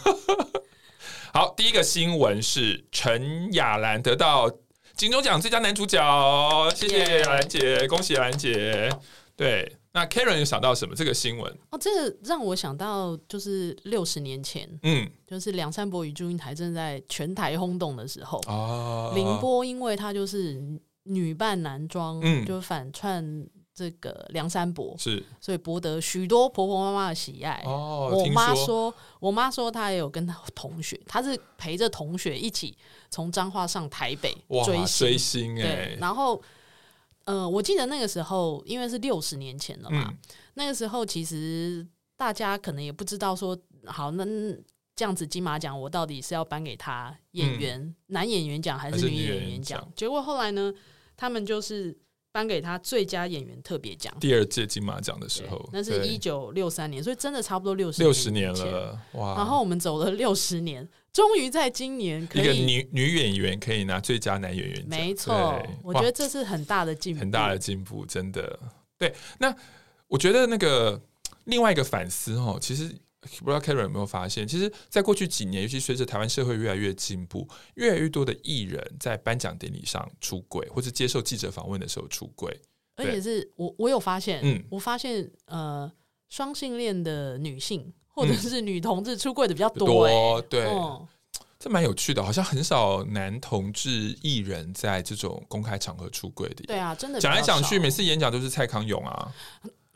[1.33, 4.51] 好，第一个新闻是陈雅兰得到
[4.95, 8.91] 金钟奖最佳男主角，谢谢亚兰姐，恭喜亚兰姐。
[9.35, 9.77] 对。
[9.95, 10.93] 那 Karen 有想到什么？
[10.93, 11.57] 这个新闻？
[11.69, 20.61] 哦，这个让我想到就是六十年前，嗯，就是梁山伯与祝英台正在全台轰动的时候哦，凌波因为他就是
[21.03, 27.63] 女扮男装，嗯，就反串这个梁山伯，是，所以博得许多婆婆妈妈的喜爱。
[27.65, 32.77] 哦，我妈说，我妈说她也有跟她同学，她是陪着同学一起
[33.09, 34.35] 从彰化上台北
[34.65, 36.41] 追星，追星哎，然后。
[37.25, 40.17] 呃，我记得那个时候，因为是六十年前了嘛，嗯、
[40.53, 44.23] 那个时候其实大家可能也不知道说，好，那
[44.95, 49.91] 这样子金马奖我到底是要颁给他演员、嗯、男演员奖还是女演员奖？
[49.95, 50.73] 结果后来呢，
[51.17, 51.97] 他们就是
[52.31, 54.15] 颁给他最佳演员特别奖。
[54.19, 59.35] 第二届金马奖的时候，那是一九六三年，所以真的差不多六十六十年了哇！
[59.35, 60.87] 然后我们走了六十年。
[61.15, 68.59] 终于在今年可以，一个女女演员可以拿最佳男演员奖，没错，我觉得这是很大的进步，很大的进步，真的。
[68.97, 69.55] 对，那
[70.07, 71.01] 我觉得那个
[71.45, 72.93] 另外一个反思哦，其实
[73.39, 82.53] 不知道 Karen 有没有发现，其实，在过去几年，尤其随着台湾社会越来越进步，越来越多的艺人在颁奖典礼上出柜，或者接受记者访问的时候出柜，
[82.97, 85.89] 而且是我我有发现，嗯，我发现呃，
[86.27, 87.93] 双性恋的女性。
[88.15, 91.07] 或者是女同志出柜的比较多，欸，多对，嗯、
[91.59, 96.63] 这蛮有趣的，好像很少男同志艺人在这种公开场合出柜的。
[96.65, 99.31] 对啊，真的讲来讲去，每次演讲都是蔡康永啊，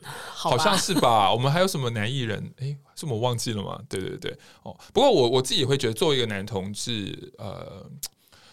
[0.04, 1.32] 好，好像是吧？
[1.32, 2.52] 我们还有什么男艺人？
[2.60, 3.80] 哎，是我忘记了吗？
[3.88, 7.90] 对对对，哦，不过我我自己也会觉得，作为一个男同志，呃。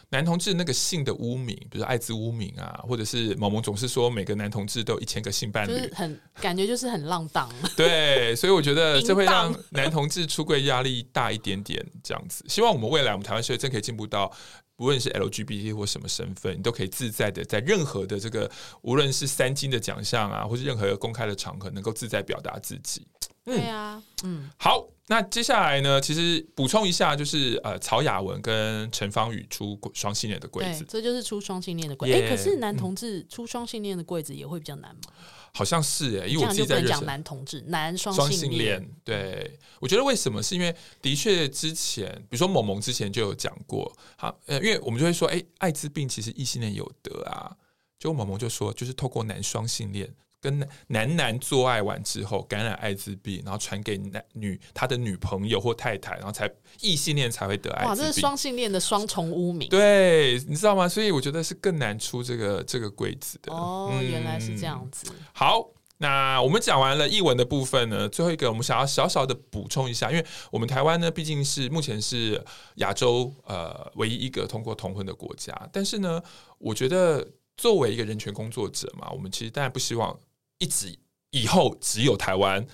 [0.09, 7.49] 男同志那个性的污名，比如说艾滋污名啊，或者是某某总是说每个男同志都有一千个性伴侣，很感觉就是很浪荡。
[7.75, 12.45] 对，所以我觉得这会让男同志出柜压力大一点点，这样子。
[12.47, 14.31] 希望我们未来我们台湾社会真可以进步到，
[14.77, 18.49] 无论是 LGBT 或什么身份，你都可以自在的在任何的这个，
[18.83, 23.05] 无论是三金的奖项啊，或是任何公开的场合，能够自在表达自己。
[23.43, 26.01] 对啊，嗯，好，那接下来呢？
[26.01, 32.15] 其实补充一下，就是呃，曹雅文跟陈芳宇出双性恋的柜子，这就是出双性恋的柜子。
[32.15, 35.13] 哎可是男同志出双性恋的柜子也会比较难吗？
[35.53, 38.85] 好像是哎、欸，因为我自己在讲男同志男双性恋。
[39.05, 40.43] 对，我觉得为什么？
[40.43, 47.55] 是因为的确之前，比如说萌萌之前就有讲过，好，呃，因为我们就会说，哎、欸，艾滋病其实异性恋有得啊，
[47.97, 50.13] 就萌萌就说，就是透过男双性恋。
[50.39, 57.89] 跟男男做爱完之后感染艾滋病，然后传给男女他的女朋友或太太，然后才异性恋才会得艾滋病。
[57.89, 59.67] 哇，这是双性恋的双重污名。
[59.67, 60.87] 对，你知道吗？
[60.87, 63.51] 所以我觉得是更难出这个这个柜子的。
[63.51, 65.11] 哦，嗯、原来是这样子。
[65.33, 65.67] 好，
[65.97, 72.39] 那我们讲完了译文的部分呢，最后一个我们想要小小的补充一下，因为我们台湾呢毕竟是目前是
[72.75, 76.21] 亚洲呃唯一一个通过同婚的国家，但是呢，
[76.59, 77.27] 我觉得
[77.57, 80.15] 作为一个人权工作者嘛，我们其实当然不希望。
[80.59, 80.97] 一直
[81.31, 82.65] 以后只有台湾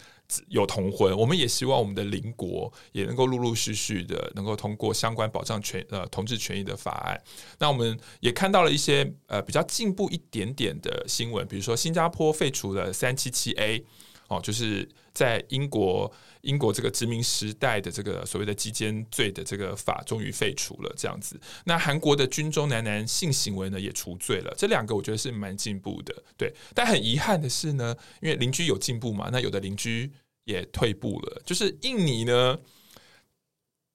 [0.48, 7.22] 有同婚，我们也希望我们的邻国也能够陆陆续续的能够通过相关保障权呃同志权益的法案。
[7.60, 13.86] 那我们也看到了一些呃比较进步一点点的新闻，比如说新加坡废除了三七七 A
[14.28, 16.14] 哦，就是在英国。
[16.44, 21.40] 英国这个殖民时代的这个所谓的基奸罪的这个法终于废除了，这样子。
[21.64, 26.54] 那韩国的军中男男性行为呢也除罪了，这两个我觉得是蛮进步的，对。
[26.76, 30.12] 但很遗憾的是呢，因为邻居有进步嘛，那有的邻居
[30.44, 31.42] 也退步了。
[31.46, 32.60] 就是印尼呢，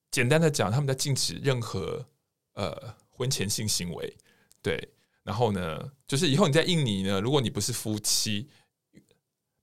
[0.09, 2.03] 简单的讲，他们在禁止任何
[2.55, 4.17] 呃婚前性行为，
[4.63, 4.89] 对。
[5.23, 8.49] 然后呢，就是以后你在印尼呢，如果你不是夫妻。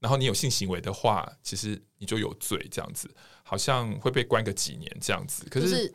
[0.07, 3.11] 然后你有性行为的话，其实你就有罪，这样子
[3.43, 5.45] 好像会被关个几年这样子。
[5.51, 5.95] 可是，是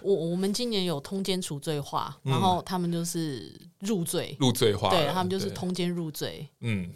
[0.00, 6.48] 我我们今年有通奸除罪化，然后他们就是入罪，入罪化，对他们就是通奸入罪。
[6.58, 6.92] 嗯，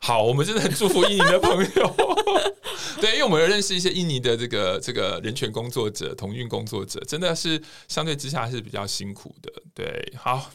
[0.00, 1.96] 好，我们真的很祝福印尼的朋友。
[3.00, 9.52] 对，因为我们有认识一些印尼的这个这个人权工作者、同运工作者，真的是相对之下是比较辛苦的。
[9.72, 10.50] 对，好，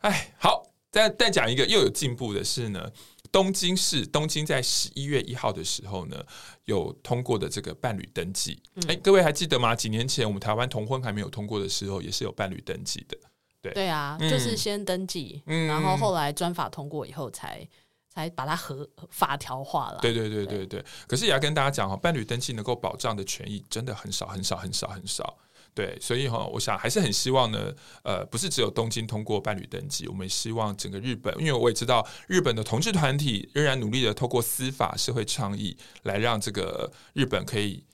[0.00, 2.92] 哎，好，再再讲一个又有进步的是呢。
[3.32, 6.22] 东京市东京在十一月一号的时候呢，
[6.66, 8.62] 有通过的这个伴侣登记。
[8.86, 9.74] 哎、嗯，各位还记得吗？
[9.74, 13.16] 几年前我们台湾同婚还没有通过的时候，也是有伴侣登记的。
[13.62, 17.66] 对对啊，嗯、就是先登记，嗯、然后后来专法通过以后才，
[18.12, 19.98] 才才把它合法条化了。
[20.02, 20.66] 对对对对对。
[20.66, 25.38] 对可是也要跟大家讲哈，伴侣登记能够保障的权益真的很少很少很少很少。
[25.74, 37.84] 对，所以哈，我想还是很希望呢，呃，不是只有东京通过伴侣登记，我们希望整个日本，因为我也知道日本的同志团体仍然努力的透过司法、社会倡议，来让这个日本可以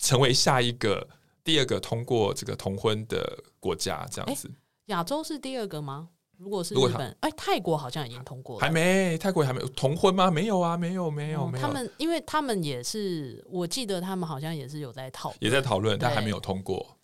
[0.00, 1.08] 成为下一个
[1.42, 4.50] 第二个通过这个同婚的国家，这样子。
[4.86, 6.10] 亚洲是第二个吗？
[6.42, 9.16] 如果是日本，哎，泰国好像已经通过了，还没？
[9.16, 10.28] 泰国还没有同婚吗？
[10.28, 11.64] 没有啊，没有，没有，没有。
[11.64, 16.98] 他们，因为他们也是，我记得他们好像也是有在讨，也在讨论，但还没有通过。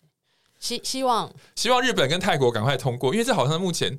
[0.59, 3.97] 希希望希望日本跟泰国赶快通过，因为这好像目前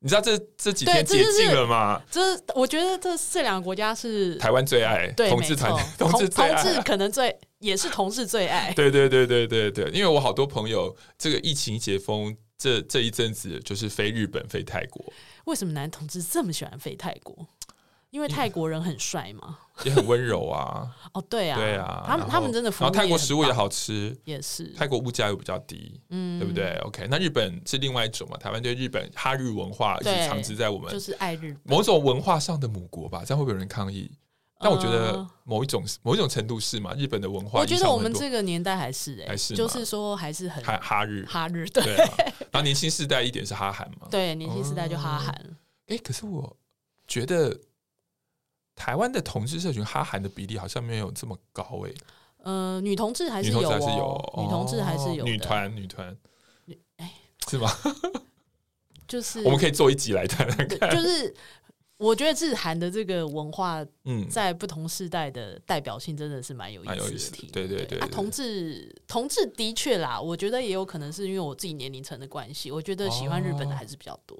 [0.00, 2.02] 你知道这这几天解禁了吗？
[2.10, 2.20] 这
[2.54, 8.70] 我觉得这这两个国家是台湾最爱同志团，同志同志可能最也是同志最爱。
[8.74, 12.36] 对对对对对对，因为我好多朋友这个疫情解封。
[12.62, 15.04] 这这一阵子就是飞日本、飞泰国。
[15.46, 17.36] 为什么男同志这么喜欢飞泰国？
[18.10, 20.86] 因为泰国人很帅嘛，也很温柔啊。
[21.12, 28.36] 哦，对啊，对啊，他们他们真的，然后泰国食物也好吃，也是泰国物价又比较低，嗯，对不对？OK，那日本是另外一种嘛？
[28.36, 33.24] 台湾对日本哈日文化是长植在我们，就是爱日本某种文化上的母国吧？
[33.26, 34.08] 这样会不会有人抗议？
[34.62, 37.58] 但我觉得某一种某一种程度是嘛，日本的文化。
[37.58, 41.82] 我觉得我们这个年代还是哎，还是就是说还是很哈哈日哈日对。
[42.52, 44.06] 然后年轻世代一点是哈韩嘛？
[44.10, 45.34] 对，年轻世代就哈韩。
[45.88, 46.56] 哎，可是我
[47.08, 47.58] 觉得
[48.76, 51.92] 台湾的同志社群哈韩的比例好像没有这么高哎。
[52.44, 56.16] 呃，女同志还是有，女同志还是有，女团女团，
[56.98, 57.12] 哎，
[57.48, 57.68] 是吗？
[59.08, 61.34] 就是我们可以做一集来谈谈看，就是。
[62.02, 67.48] 我觉得日韩的这个文化，嗯，在不同世代的代表性真的是蛮有意思的。
[67.52, 74.36] 对对对，啊，同志同志的确啦，我觉得也有可能是因为我自己年龄层的关系，我觉得喜欢日本的还是比较多。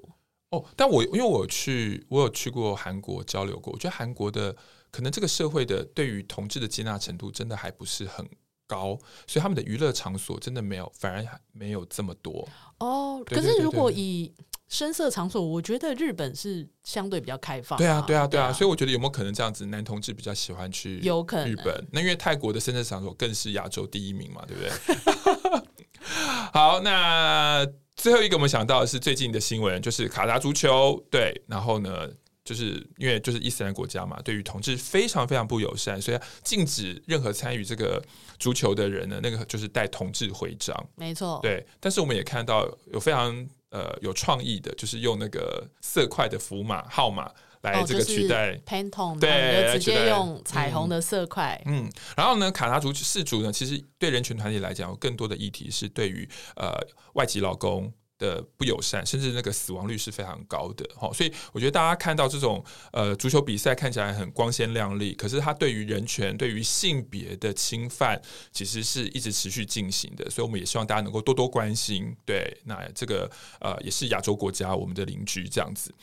[0.49, 4.53] 哦，但我因为我去，我有去过韩国交流过，我觉得韩国的
[4.91, 8.27] 可能这个社会的对于同志的接纳程度真的还不是很
[8.67, 12.47] 高，所以他们的娱乐场所真的没有，反而还没有这么多。
[12.79, 14.31] 哦，可是如果以
[14.69, 17.77] 声色场所，我觉得日本是相对比较开放。
[17.77, 21.87] 对啊，对啊，对啊，所以我觉得有没有可能这样子，男同志比较喜欢去有可能日本？
[21.91, 25.63] 那因为泰国的声色场所更是亚洲第一名嘛，对不对？
[26.51, 30.99] 好，那最后一个我们想到的是最近的新闻，就是卡达足球。
[31.11, 32.09] 对，然后呢，
[32.43, 38.03] 就是因为就是伊斯兰国家嘛，对于同志非常非常不友善，所以禁止任何参与这个
[38.39, 40.75] 足球的人呢，那个就是带同志徽章。
[40.95, 41.63] 没错，对。
[41.79, 43.47] 但是我们也看到有非常。
[43.73, 51.59] 呃，有创意的，就是用那个色块的符码号码来这个取代 Pantone，对，直接用彩虹的色块。
[51.65, 56.71] 嗯，然后呢，卡达族氏族呢，其实对人权团体来讲，有更多的议题是对于呃
[57.15, 57.91] 外籍劳工。
[58.23, 62.63] 的不友善，甚至那个死亡率是非常高的，哈，所以我觉得大家看到这种
[62.93, 68.21] 呃足球比赛看起来很光鲜亮丽，可是它对于人权、对于性别的侵犯，
[68.53, 72.15] 其实是一直持续进行的，所以我们也希望大家能够多多关心。
[72.25, 75.93] 对，那这个呃也是亚洲国家，我们的邻居这样子，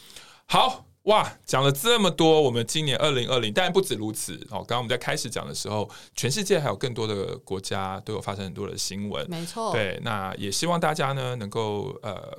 [0.45, 0.85] 好。
[1.05, 4.35] 哇，讲了这么多，我们今年二零二零，当然不止如此。
[4.51, 9.73] 哦，刚刚我们在开始讲的时候，全世界还有更多的国家都有发生很多的新闻，没错。
[9.73, 12.39] 对，那也希望大家呢能够呃。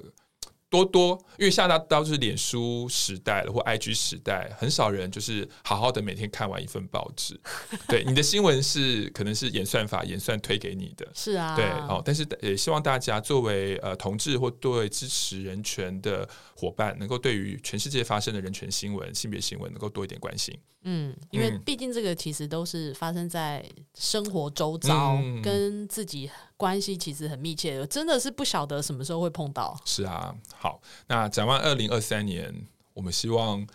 [0.72, 7.38] 多多，因为现在都是脸书时代了，或 IG 时代，很少人就是好好的每天看完一份报纸。
[7.90, 12.02] 对，你的新闻是可能是演算法演算推给你的，是啊，对哦。
[12.06, 16.26] 但是也希望大家作为呃同志或对支持人权的
[16.62, 20.56] 伙伴，能够对于全世界发生的人权新闻、性别新闻，能够多一点关心。
[20.84, 29.76] 嗯，因为毕竟这个其实都是发生在生活周遭，嗯、跟自己关系其实很密切，真的是不晓得什么时候会碰到。
[29.86, 32.54] 是啊，好，那展望二零二三年，
[32.94, 33.66] 我们希望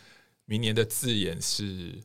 [0.45, 2.01] 明年的字眼是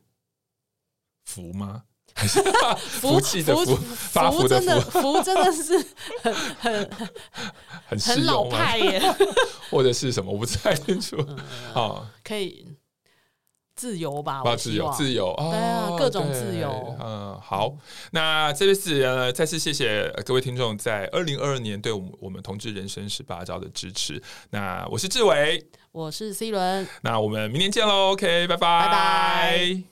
[1.24, 1.84] 福吗？
[2.78, 5.78] 福气的福，发福的福，福真的是
[6.22, 6.90] 很很
[7.88, 9.02] 很很老派耶，
[9.70, 10.32] 或者是什么？
[10.32, 11.16] 我不太清楚。
[11.74, 12.66] 啊、嗯，可以。
[13.74, 17.74] 自由吧，自由，自由，对啊，各种自由，嗯，好，
[18.12, 24.22] 那这次呃，再次谢谢各位听众在二零二二年对我们我们同志人生十八招的支持。
[24.50, 29.91] 那我是志伟，我是 C 轮，那我们明年见喽，OK，拜拜，拜拜。